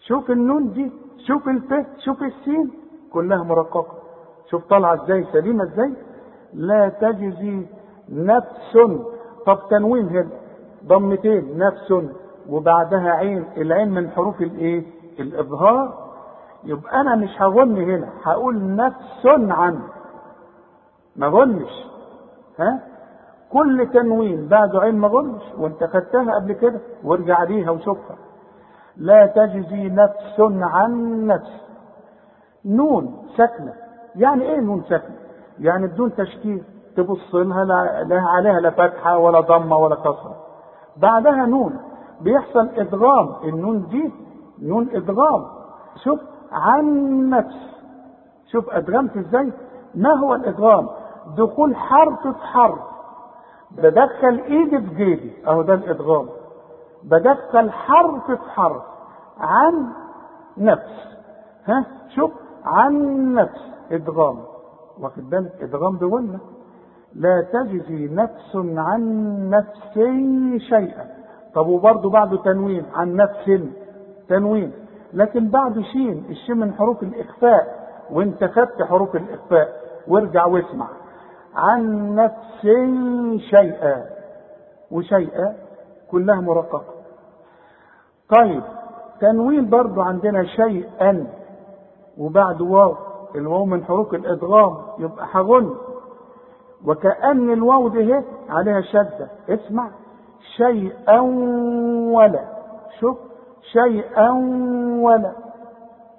شوف 0.00 0.30
النون 0.30 0.72
دي 0.72 0.92
شوف 1.26 1.48
الف 1.48 1.86
شوف 1.98 2.22
السين 2.22 2.70
كلها 3.12 3.42
مرققة. 3.44 3.94
شوف 4.50 4.64
طالعة 4.64 5.04
إزاي 5.04 5.24
سليمة 5.32 5.64
إزاي؟ 5.64 5.92
لا 6.54 6.88
تجزي. 6.88 7.66
نفس. 8.08 8.78
طب 9.46 9.58
تنوين 9.70 10.08
هنا. 10.08 10.28
ضمتين. 10.86 11.58
نفس. 11.58 11.94
وبعدها 12.48 13.10
عين. 13.10 13.44
العين 13.56 13.90
من 13.90 14.10
حروف 14.10 14.42
الإيه؟ 14.42 14.84
الإظهار. 15.20 16.01
يبقى 16.64 17.00
أنا 17.00 17.16
مش 17.16 17.42
هغن 17.42 17.76
هنا 17.76 18.08
هقول 18.24 18.76
نفس 18.76 19.26
عن 19.26 19.80
ما 21.16 21.26
غنش 21.26 21.70
ها؟ 22.58 22.80
كل 23.52 23.88
تنوين 23.92 24.48
بعده 24.48 24.80
عين 24.80 24.94
ما 24.98 25.08
غنش 25.08 25.42
وانت 25.58 25.84
خدتها 25.84 26.34
قبل 26.34 26.52
كده 26.52 26.80
وارجع 27.04 27.42
ليها 27.42 27.70
وشوفها. 27.70 28.16
لا 28.96 29.26
تجزي 29.26 29.88
نفس 29.88 30.40
عن 30.40 31.26
نفس. 31.26 31.50
نون 32.64 33.22
ساكنة. 33.36 33.72
يعني 34.16 34.42
إيه 34.42 34.60
نون 34.60 34.82
ساكنة؟ 34.88 35.16
يعني 35.58 35.86
بدون 35.86 36.14
تشكيل 36.14 36.62
تبص 36.96 37.34
لها 37.34 37.64
لا 37.64 38.20
عليها 38.20 38.60
لا 38.60 38.70
فتحة 38.70 39.18
ولا 39.18 39.40
ضمة 39.40 39.76
ولا 39.76 39.94
كسرة. 39.94 40.36
بعدها 40.96 41.46
نون. 41.46 41.78
بيحصل 42.20 42.68
إدغام. 42.76 43.34
النون 43.44 43.86
دي 43.88 44.12
نون 44.62 44.88
إدغام. 44.92 45.44
شوف 46.04 46.20
عن 46.52 47.28
نفس 47.30 47.56
شوف 48.52 48.70
أدغمت 48.70 49.16
إزاي؟ 49.16 49.52
ما 49.94 50.12
هو 50.12 50.34
الإدغام؟ 50.34 50.88
دخول 51.36 51.76
حرف 51.76 52.26
في 52.26 52.46
حرف 52.46 52.78
بدخل 53.70 54.40
ايدي 54.48 54.80
في 54.80 54.94
جيبي 54.94 55.32
أهو 55.46 55.62
ده 55.62 55.74
الإدغام. 55.74 56.26
بدخل 57.04 57.70
حرف 57.70 58.26
في 58.26 58.50
حرف 58.50 58.82
عن 59.40 59.88
نفس. 60.58 61.16
ها؟ 61.66 61.84
شوف 62.14 62.30
عن 62.64 62.94
نفس. 63.34 63.60
إدغام. 63.92 64.38
واخد 65.00 65.30
بالك 65.30 65.52
إدغام 65.60 65.96
بغنة 65.96 66.38
لا 67.14 67.40
تجزي 67.40 68.08
نفس 68.08 68.56
عن 68.56 69.00
نفس 69.50 69.94
شيئا. 70.68 71.06
طب 71.54 71.66
وبرضه 71.66 72.10
بعده 72.10 72.36
تنوين. 72.36 72.84
عن 72.94 73.16
نفس 73.16 73.60
تنوين. 74.28 74.72
لكن 75.14 75.48
بعد 75.48 75.80
شين 75.80 76.24
الشين 76.30 76.56
من 76.56 76.74
حروف 76.74 77.02
الإخفاء 77.02 77.82
وانت 78.10 78.44
خدت 78.44 78.82
حروف 78.82 79.16
الإخفاء 79.16 79.68
وارجع 80.08 80.46
واسمع. 80.46 80.86
عن 81.54 82.14
نفس 82.14 82.62
شيئا 83.50 84.04
وشيئا 84.90 85.54
كلها 86.10 86.40
مرققة. 86.40 86.94
طيب 88.28 88.62
تنوين 89.20 89.70
برضو 89.70 90.00
عندنا 90.00 90.44
شيئا 90.44 91.26
وبعد 92.18 92.60
واو 92.60 92.96
الواو 93.34 93.64
من 93.64 93.84
حروف 93.84 94.14
الإدغام 94.14 94.76
يبقى 94.98 95.26
هغن 95.32 95.74
وكأن 96.84 97.52
الواو 97.52 97.88
دي 97.88 98.20
عليها 98.48 98.80
شدة 98.80 99.28
اسمع. 99.48 99.88
شيئا 100.56 101.20
ولا 102.14 102.44
شوف. 103.00 103.18
شيئا 103.72 104.30
ولا 105.02 105.32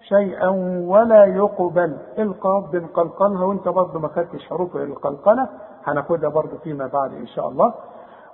شيئا 0.02 0.50
ولا 0.88 1.26
يقبل. 1.26 1.98
القاف 2.20 2.72
بنقلقلها 2.72 3.46
وانت 3.46 3.68
برضه 3.68 4.00
ما 4.00 4.08
خدتش 4.08 4.50
حروف 4.50 4.76
القلقلة 4.76 5.50
هناخدها 5.84 6.30
برضه 6.30 6.58
فيما 6.64 6.88
بعد 6.88 7.14
إن 7.14 7.28
شاء 7.28 7.50
الله. 7.50 7.74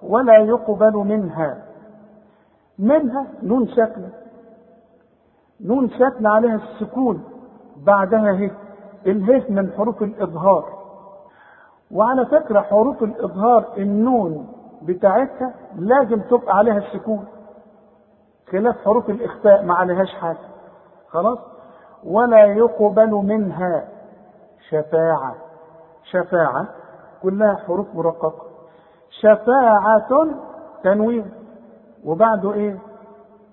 ولا 0.04 0.38
يقبل 0.38 0.94
منها. 0.94 1.66
منها 2.80 3.28
نون 3.44 3.68
ساكنة. 3.68 4.10
نون 5.66 5.90
ساكنة 5.90 6.30
عليها 6.30 6.56
السكون. 6.56 7.24
بعدها 7.86 8.32
هي 8.32 8.52
اله 9.08 9.44
من 9.50 9.72
حروف 9.78 10.04
الإظهار. 10.04 10.66
وعلى 11.92 12.26
فكرة 12.26 12.62
حروف 12.62 13.04
الإظهار 13.04 13.66
النون 13.78 14.48
بتاعتها 14.82 15.54
لازم 15.76 16.22
تبقى 16.22 16.58
عليها 16.58 16.78
السكون. 16.78 17.26
خلاف 18.52 18.76
حروف 18.86 19.10
الإخفاء 19.10 19.64
ما 19.64 19.74
عليهاش 19.74 20.16
حاجة. 20.16 20.38
خلاص؟ 21.10 21.40
ولا 22.04 22.46
يقبل 22.46 23.12
منها 23.12 23.88
شفاعة. 24.70 25.36
شفاعة 26.04 26.68
كلها 27.24 27.56
حروف 27.56 27.96
مرققة. 27.96 28.46
شفاعة 29.10 30.28
تنوين. 30.84 31.32
وبعده 32.06 32.54
إيه؟ 32.54 32.78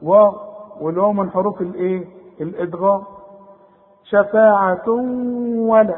واو. 0.03 0.35
والواو 0.81 1.13
من 1.13 1.31
حروف 1.31 1.61
الإيه؟ 1.61 2.05
الإدغام. 2.41 3.03
شفاعة 4.05 4.89
ولا. 5.59 5.97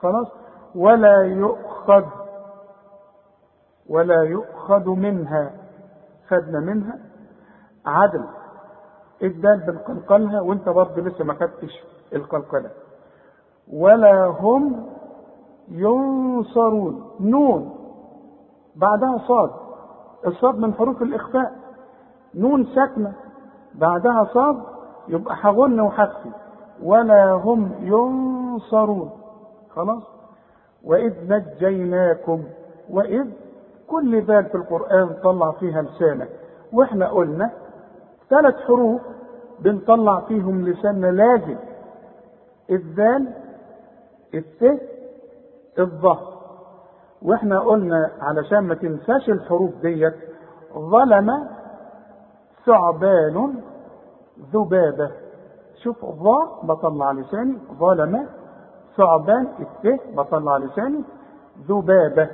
خلاص؟ 0.00 0.28
ولا 0.74 1.22
يؤخذ. 1.22 2.04
ولا 3.88 4.22
يؤخذ 4.22 4.88
منها. 4.90 5.50
خدنا 6.28 6.60
منها. 6.60 6.98
عدل 7.86 8.24
الدال 9.22 9.60
بنقلقلها 9.60 10.40
وانت 10.40 10.68
برضه 10.68 11.02
لسه 11.02 11.24
ما 11.24 11.34
خدتش 11.34 11.84
القلقله 12.12 12.70
ولا 13.72 14.26
هم 14.26 14.86
ينصرون. 15.68 17.10
نون. 17.20 17.74
بعدها 18.76 19.18
صاد. 19.28 19.50
الصاد 20.26 20.58
من 20.58 20.74
حروف 20.74 21.02
الإخفاء. 21.02 21.52
نون 22.34 22.64
ساكنة. 22.64 23.12
بعدها 23.74 24.24
صاد. 24.24 24.62
يبقى 25.08 25.34
هغن 25.40 25.80
وحذفي. 25.80 26.30
ولا 26.82 27.32
هم 27.32 27.72
ينصرون. 27.80 29.10
خلاص؟ 29.70 30.02
وإذ 30.84 31.12
نجيناكم. 31.28 32.42
وإذ 32.90 33.26
كل 33.88 34.20
بال 34.20 34.44
في 34.44 34.54
القرآن 34.54 35.16
طلع 35.24 35.50
فيها 35.50 35.82
لسانك. 35.82 36.28
وإحنا 36.72 37.08
قلنا 37.08 37.50
ثلاث 38.30 38.54
حروف 38.54 39.00
بنطلع 39.60 40.20
فيهم 40.20 40.68
لساننا 40.68 41.06
لازم. 41.06 41.56
الذال 42.70 43.32
الت 44.34 44.80
الظهر 45.78 46.36
وإحنا 47.22 47.60
قلنا 47.60 48.10
علشان 48.20 48.58
ما 48.58 48.74
تنساش 48.74 49.30
الحروف 49.30 49.70
ديت 49.82 50.14
ظلم 50.78 51.48
ثعبان 52.66 53.54
ذبابة. 54.52 55.10
شوف 55.82 56.04
ظا 56.04 56.60
بطلع 56.62 57.12
لساني 57.12 57.58
ظلم 57.78 58.26
ثعبان 58.96 59.48
الت 59.60 60.00
بطلع 60.16 60.56
لساني 60.56 61.04
ذبابة. 61.68 62.28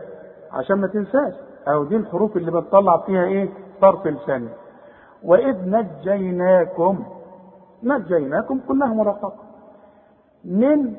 عشان 0.52 0.76
ما 0.76 0.86
تنساش. 0.86 1.32
أو 1.68 1.84
دي 1.84 1.96
الحروف 1.96 2.36
اللي 2.36 2.50
بتطلع 2.50 2.96
فيها 2.96 3.24
إيه؟ 3.24 3.48
طرف 3.80 4.06
لساني. 4.06 4.48
وإذ 5.24 5.56
نجيناكم 5.70 7.04
نجيناكم 7.82 8.60
كلها 8.68 8.86
مرققة 8.94 9.32
من 10.44 10.94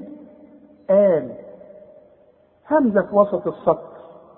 آل 0.89 1.31
همزة 2.71 3.01
في 3.01 3.15
وسط 3.15 3.47
السطر 3.47 3.87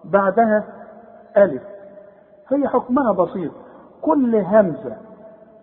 بعدها 0.03 0.63
ألف. 1.37 1.63
هي 2.49 2.67
حكمها 2.67 3.11
بسيط. 3.11 3.51
كل 4.01 4.35
همزة 4.35 4.97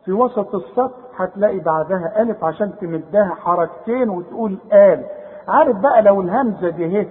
في 0.04 0.12
وسط 0.12 0.54
السطر 0.54 0.90
هتلاقي 1.16 1.58
بعدها 1.58 2.22
ألف 2.22 2.44
عشان 2.44 2.72
تمدها 2.80 3.34
حركتين 3.34 4.08
وتقول 4.10 4.58
آل. 4.72 5.04
عارف 5.48 5.76
بقى 5.76 6.02
لو 6.02 6.20
الهمزة 6.20 6.68
دي 6.70 6.84
اهي 6.86 7.06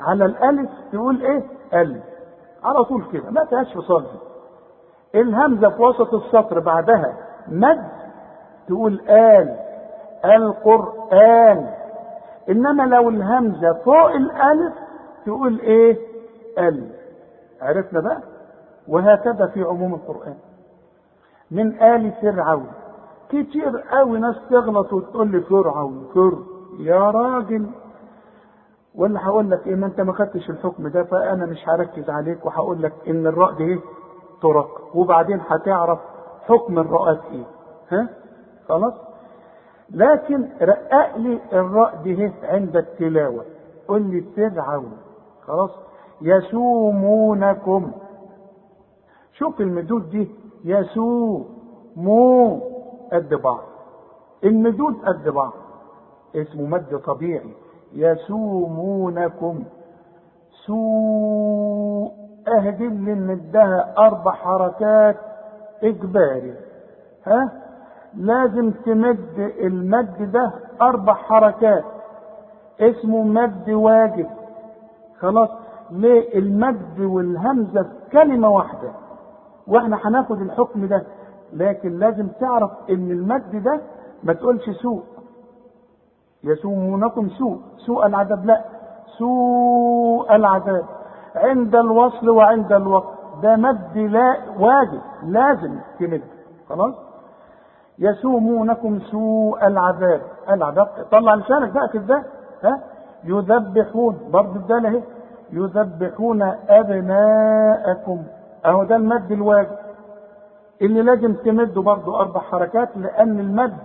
على 0.00 0.24
الألف 0.24 0.70
تقول 0.92 1.22
إيه؟ 1.22 1.42
ألف. 1.74 2.04
على 2.64 2.84
طول 2.84 3.04
كده 3.12 3.30
ما 3.30 3.44
فيهاش 3.44 3.74
فصال 3.74 4.02
دي 4.02 4.18
الهمزة 5.14 5.68
في 5.70 5.82
وسط 5.82 6.14
السطر 6.14 6.60
بعدها 6.60 7.16
مد 7.48 7.84
تقول 8.68 9.00
آل 9.08 9.56
القرآن. 10.24 11.70
إنما 12.50 12.82
لو 12.82 13.08
الهمزة 13.08 13.72
فوق 13.72 14.10
الألف 14.10 14.74
تقول 15.26 15.60
إيه؟ 15.60 15.98
ال. 16.58 16.90
عرفنا 17.62 18.00
بقى؟ 18.00 18.20
وهكذا 18.88 19.46
في 19.46 19.62
عموم 19.62 19.94
القرآن. 19.94 20.34
من 21.50 21.82
آل 21.82 22.12
فرعون. 22.22 22.66
كتير 23.28 23.80
قوي 23.90 24.18
ناس 24.20 24.36
تغلط 24.50 24.92
وتقول 24.92 25.28
لي 25.30 25.40
فرعون 25.40 26.06
فر. 26.14 26.38
يا 26.80 27.10
راجل. 27.10 27.66
ولا 28.94 29.26
هقول 29.26 29.50
لك 29.50 29.66
إيه 29.66 29.74
ما 29.74 29.86
أنت 29.86 30.00
ما 30.00 30.12
خدتش 30.12 30.50
الحكم 30.50 30.88
ده 30.88 31.02
فأنا 31.04 31.46
مش 31.46 31.68
هركز 31.68 32.10
عليك 32.10 32.46
وهقول 32.46 32.82
لك 32.82 32.92
إن 33.08 33.26
الراء 33.26 33.58
إيه؟ 33.60 33.78
ترك 34.42 34.94
وبعدين 34.94 35.40
هتعرف 35.48 35.98
حكم 36.48 36.78
الراءات 36.78 37.20
إيه. 37.32 37.44
ها؟ 37.90 38.08
خلاص؟ 38.68 38.94
لكن 39.90 40.48
رقق 40.62 41.16
لي 41.16 41.40
الراء 41.52 41.96
دي 42.02 42.32
عند 42.42 42.76
التلاوة. 42.76 43.44
قل 43.88 44.02
لي 44.02 44.20
فرعون 44.36 44.98
خلاص؟ 45.42 45.70
يسومونكم. 46.22 47.92
شوف 49.32 49.60
المدود 49.60 50.10
دي؟ 50.10 50.28
يسو 50.64 51.44
مو 51.96 52.60
قد 53.12 53.34
بعض. 53.34 53.62
المدود 54.44 54.94
قد 55.04 55.28
بعض. 55.28 55.52
اسمه 56.36 56.66
مد 56.66 56.98
طبيعي. 57.06 57.54
يسومونكم. 57.92 59.64
سوء. 60.66 62.25
اهدي 62.48 62.86
اللي 62.86 63.14
مدها 63.14 63.94
أربع 63.98 64.32
حركات 64.32 65.16
إجباري. 65.82 66.54
ها؟ 67.26 67.52
لازم 68.16 68.70
تمد 68.70 69.52
المد 69.60 70.32
ده 70.32 70.52
أربع 70.82 71.14
حركات. 71.14 71.84
اسمه 72.80 73.22
مد 73.22 73.70
واجب. 73.70 74.26
خلاص؟ 75.18 75.48
ليه 75.90 76.38
المد 76.38 77.00
والهمزة 77.00 77.82
في 77.82 77.88
كلمة 78.12 78.48
واحدة؟ 78.48 78.90
وإحنا 79.66 79.98
هناخد 80.04 80.40
الحكم 80.40 80.86
ده. 80.86 81.02
لكن 81.52 81.98
لازم 81.98 82.28
تعرف 82.28 82.70
إن 82.90 83.10
المد 83.10 83.62
ده 83.62 83.80
ما 84.22 84.32
تقولش 84.32 84.70
سوء. 84.70 85.02
يسومونكم 86.44 87.28
سوء. 87.28 87.60
سوء 87.86 88.06
العذاب. 88.06 88.46
لا. 88.46 88.64
سوء 89.18 90.34
العذاب. 90.34 90.84
عند 91.36 91.74
الوصل 91.76 92.28
وعند 92.28 92.72
الوقت. 92.72 93.16
ده 93.42 93.56
مد 93.56 93.96
لا 93.98 94.36
واجب 94.58 95.00
لازم 95.22 95.78
تمد. 95.98 96.22
خلاص؟ 96.68 96.94
يسومونكم 97.98 98.98
سوء 99.00 99.66
العذاب. 99.66 100.20
العذاب 100.50 100.88
طلع 101.12 101.34
لسانك 101.34 101.70
بقى 101.72 101.88
كده. 101.88 102.22
ها؟ 102.64 102.80
يذبحون. 103.24 104.18
برضه 104.32 104.56
الدالة 104.56 104.88
اهي 104.88 105.02
يذبحون 105.52 106.42
أبناءكم. 106.68 108.22
أهو 108.66 108.84
ده 108.84 108.96
المد 108.96 109.32
الواجب. 109.32 109.76
اللي 110.82 111.02
لازم 111.02 111.34
تمده 111.34 111.82
برضه 111.82 112.20
أربع 112.20 112.40
حركات 112.40 112.88
لأن 112.96 113.40
المد 113.40 113.76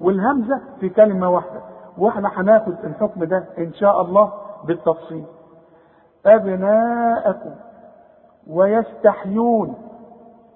والهمزة 0.00 0.60
في 0.80 0.88
كلمة 0.88 1.30
واحدة. 1.30 1.60
وإحنا 1.98 2.30
هناخد 2.40 2.74
الحكم 2.84 3.24
ده 3.24 3.44
إن 3.58 3.72
شاء 3.72 4.00
الله 4.02 4.32
بالتفصيل. 4.64 5.24
أبناءكم 6.26 7.50
ويستحيون 8.50 9.74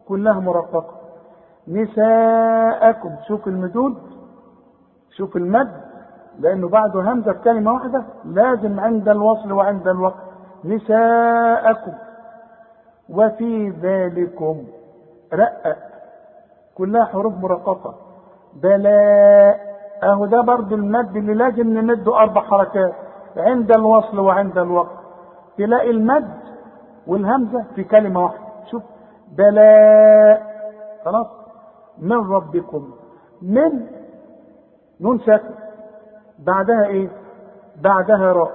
كلها 0.09 0.41
مرققه 0.41 0.95
نساءكم 1.69 3.11
شوف 3.29 3.47
المدود 3.49 3.97
شوف 5.17 5.37
المد 5.37 5.71
لأنه 6.39 6.69
بعده 6.69 7.01
همزة 7.13 7.33
في 7.33 7.39
كلمة 7.39 7.73
واحدة 7.73 8.03
لازم 8.25 8.81
عند 8.81 9.09
الوصل 9.09 9.53
وعند 9.53 9.89
الوقت. 9.89 10.15
نساءكم 10.65 11.93
وفي 13.09 13.69
ذلكم 13.71 14.65
رقق 15.35 15.77
كلها 16.75 17.05
حروف 17.05 17.35
مرققة. 17.35 17.95
بلاء 18.55 19.61
أهو 20.03 20.27
ده 20.27 20.41
برضو 20.41 20.75
المد 20.75 21.17
اللي 21.17 21.35
لازم 21.35 21.79
نمده 21.79 22.17
أربع 22.19 22.41
حركات 22.41 22.93
عند 23.37 23.73
الوصل 23.73 24.19
وعند 24.19 24.59
الوقت. 24.59 25.00
تلاقي 25.59 25.91
المد 25.91 26.31
والهمزة 27.07 27.65
في 27.75 27.85
كلمة 27.85 28.25
واحدة. 28.25 28.41
شوف 28.71 28.83
بلاء. 29.39 30.51
خلاص؟ 31.05 31.27
من 31.99 32.33
ربكم؟ 32.33 32.91
من 33.43 33.87
نون 35.01 35.19
ساكنة. 35.19 35.55
بعدها 36.39 36.87
إيه؟ 36.87 37.09
بعدها 37.83 38.33
راء. 38.33 38.53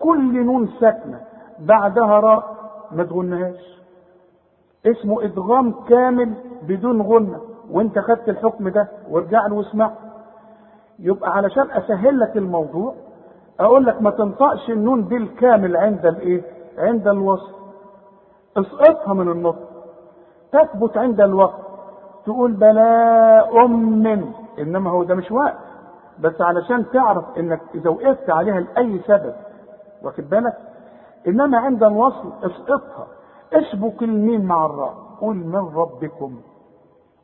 كل 0.00 0.44
نون 0.44 0.68
ساكنة. 0.80 1.20
بعدها 1.58 2.20
راء. 2.20 2.56
ما 2.92 3.04
تغنهاش. 3.04 3.80
اسمه 4.86 5.24
إدغام 5.24 5.72
كامل 5.72 6.34
بدون 6.62 7.02
غنة. 7.02 7.40
وانت 7.70 7.98
خدت 7.98 8.28
الحكم 8.28 8.68
ده 8.68 8.88
وارجع 9.10 9.46
له 9.46 9.54
واسمع 9.54 9.90
يبقى 10.98 11.30
علشان 11.36 11.70
أسهل 11.70 12.20
لك 12.20 12.36
الموضوع 12.36 12.94
أقول 13.60 13.86
لك 13.86 14.02
ما 14.02 14.10
تنطقش 14.10 14.70
النون 14.70 15.08
دي 15.08 15.16
الكامل 15.16 15.76
عند 15.76 16.06
الإيه؟ 16.06 16.42
عند 16.78 17.08
الوصف. 17.08 17.54
اسقطها 18.56 19.14
من 19.14 19.28
النطق. 19.28 19.68
تثبت 20.52 20.96
عند 20.96 21.20
الوقت. 21.20 21.60
تقول 22.26 22.52
بلاء 22.52 23.66
من 23.66 24.32
إنما 24.58 24.90
هو 24.90 25.02
ده 25.04 25.14
مش 25.14 25.32
وقت. 25.32 25.56
بس 26.20 26.40
علشان 26.40 26.90
تعرف 26.90 27.24
إنك 27.38 27.60
إذا 27.74 27.90
وقفت 27.90 28.30
عليها 28.30 28.60
لأي 28.60 29.00
سبب 29.06 29.34
واخد 30.02 30.30
بالك؟ 30.30 30.56
إنما 31.26 31.58
عند 31.58 31.82
الوصل 31.84 32.32
اسقطها. 32.42 33.06
اسبك 33.52 34.02
الميم 34.02 34.44
مع 34.44 34.66
الراء. 34.66 34.94
قل 35.20 35.34
من 35.36 35.74
ربكم. 35.76 36.40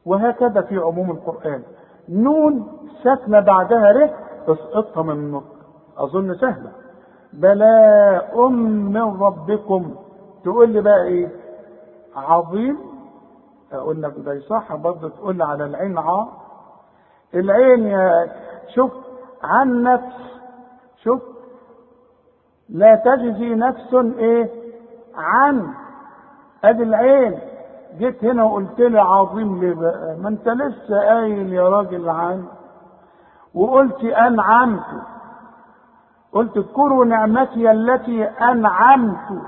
وهكذا 0.06 0.60
في 0.60 0.76
عموم 0.78 1.10
القرآن. 1.10 1.62
نون 2.08 2.66
ساكنة 3.04 3.40
بعدها 3.40 3.92
ر 3.92 4.10
اسقطها 4.48 5.02
من 5.02 5.10
النطق. 5.14 5.55
أظن 5.98 6.34
سهلة. 6.34 6.72
بلاء 7.32 8.48
من 8.48 9.20
ربكم. 9.22 9.94
تقول 10.44 10.70
لي 10.70 10.80
بقى 10.80 11.02
إيه؟ 11.02 11.28
عظيم. 12.16 12.78
أقول 13.72 14.02
لك 14.02 14.12
ده 14.16 14.38
صح 14.40 14.74
برضه 14.76 15.08
تقول 15.08 15.42
على 15.42 15.64
العين 15.64 15.98
ع 15.98 16.26
العين 17.34 17.86
يا 17.86 18.28
شوف 18.74 18.92
عن 19.42 19.82
نفس. 19.82 20.40
شوف 21.02 21.22
لا 22.68 22.94
تجزي 22.94 23.54
نفس 23.54 23.94
إيه؟ 23.94 24.50
عن. 25.14 25.66
أدي 26.64 26.82
العين. 26.82 27.38
جيت 27.98 28.24
هنا 28.24 28.44
وقلت 28.44 28.80
لي 28.80 29.00
عظيم 29.00 29.60
ليه 29.60 29.74
بقى؟ 29.74 30.16
ما 30.16 30.28
أنت 30.28 30.48
لسه 30.48 31.00
قايل 31.00 31.52
يا 31.52 31.68
راجل 31.68 32.08
عن. 32.08 32.44
وقلت 33.54 34.04
أنعمت. 34.04 34.84
قلت 36.32 36.56
اذكروا 36.56 37.04
نعمتي 37.04 37.70
التي 37.70 38.24
أنعمت. 38.24 39.42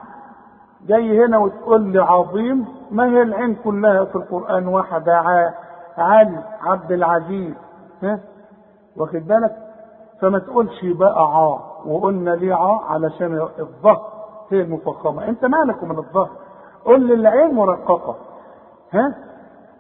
جاي 0.87 1.25
هنا 1.25 1.39
وتقول 1.39 1.83
لي 1.83 1.99
عظيم 2.03 2.65
ما 2.91 3.05
هي 3.05 3.23
العين 3.23 3.55
كلها 3.55 4.05
في 4.05 4.17
القرآن 4.17 4.67
واحدة؟ 4.69 5.17
علي 5.99 6.43
عبد 6.63 6.93
العزيز. 6.93 7.55
ها؟ 8.03 8.21
واخد 8.97 9.27
بالك؟ 9.27 9.57
فما 10.21 10.39
تقولش 10.39 10.85
بقى 10.85 11.23
عا 11.37 11.59
وقلنا 11.87 12.31
ليه 12.31 12.55
عا؟ 12.55 12.81
علشان 12.89 13.49
الظهر 13.59 14.03
هي 14.51 14.61
المفخمة. 14.61 15.29
انت 15.29 15.45
مالك 15.45 15.85
من 15.85 15.99
الظهر؟ 15.99 16.31
قل 16.85 17.01
لي 17.01 17.15
العين 17.15 17.55
مرققة. 17.55 18.17
ها؟ 18.93 19.15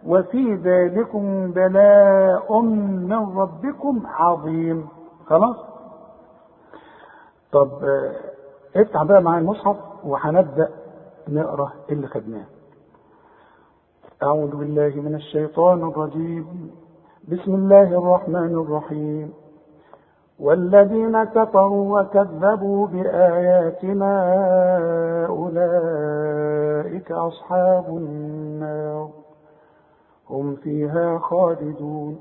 وفي 0.06 0.54
ذلكم 0.54 1.50
بلاء 1.50 2.60
من 2.62 3.38
ربكم 3.38 4.02
عظيم. 4.06 4.88
خلاص؟ 5.26 5.56
طب 7.52 7.70
افتح 8.76 9.02
بقى 9.02 9.22
معايا 9.22 9.40
المصحف 9.40 9.76
وهنبدأ 10.04 10.68
نقرأ 11.28 11.72
اللي 11.90 12.06
خدناه. 12.06 12.44
أعوذ 14.22 14.56
بالله 14.56 14.92
من 14.96 15.14
الشيطان 15.14 15.88
الرجيم. 15.88 16.70
بسم 17.28 17.54
الله 17.54 17.82
الرحمن 17.98 18.54
الرحيم. 18.54 19.32
والذين 20.38 21.24
كفروا 21.24 22.00
وكذبوا 22.00 22.86
بآياتنا 22.86 24.12
أولئك 25.26 27.12
أصحاب 27.12 27.84
النار. 27.88 29.10
هم 30.30 30.56
فيها 30.56 31.18
خالدون. 31.18 32.20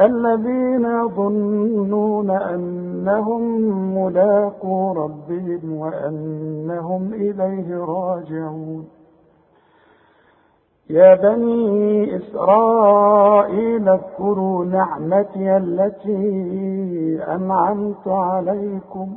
الذين 0.00 0.84
يظنون 0.84 2.30
أنهم 2.30 3.42
ملاقو 3.98 4.92
ربهم 4.92 5.72
وأنهم 5.72 7.14
إليه 7.14 7.76
راجعون. 7.76 8.88
يا 10.90 11.14
بني 11.14 12.16
إسرائيل 12.16 13.88
اذكروا 13.88 14.64
نعمتي 14.64 15.56
التي 15.56 17.24
أنعمت 17.28 18.08
عليكم 18.08 19.16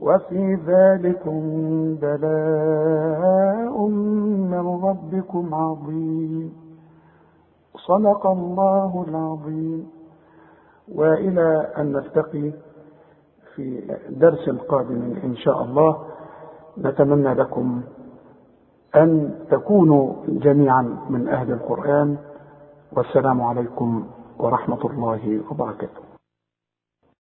وفي 0.00 0.54
ذلكم 0.54 1.40
بلاء 2.02 3.88
من 4.52 4.80
ربكم 4.84 5.54
عظيم. 5.54 6.52
صدق 7.76 8.26
الله 8.26 9.04
العظيم. 9.08 9.90
وإلى 10.94 11.72
أن 11.78 11.92
نلتقي 11.92 12.52
في 13.54 13.96
درس 14.10 14.50
قادم 14.50 15.14
إن 15.24 15.36
شاء 15.36 15.62
الله. 15.62 15.98
نتمنى 16.78 17.34
لكم 17.34 17.82
أن 18.96 19.34
تكونوا 19.50 20.12
جميعا 20.28 20.96
من 21.10 21.28
أهل 21.28 21.52
القرآن. 21.52 22.16
والسلام 22.96 23.42
عليكم 23.42 24.04
ورحمة 24.38 24.82
الله 24.84 25.40
وبركاته. 25.50 26.09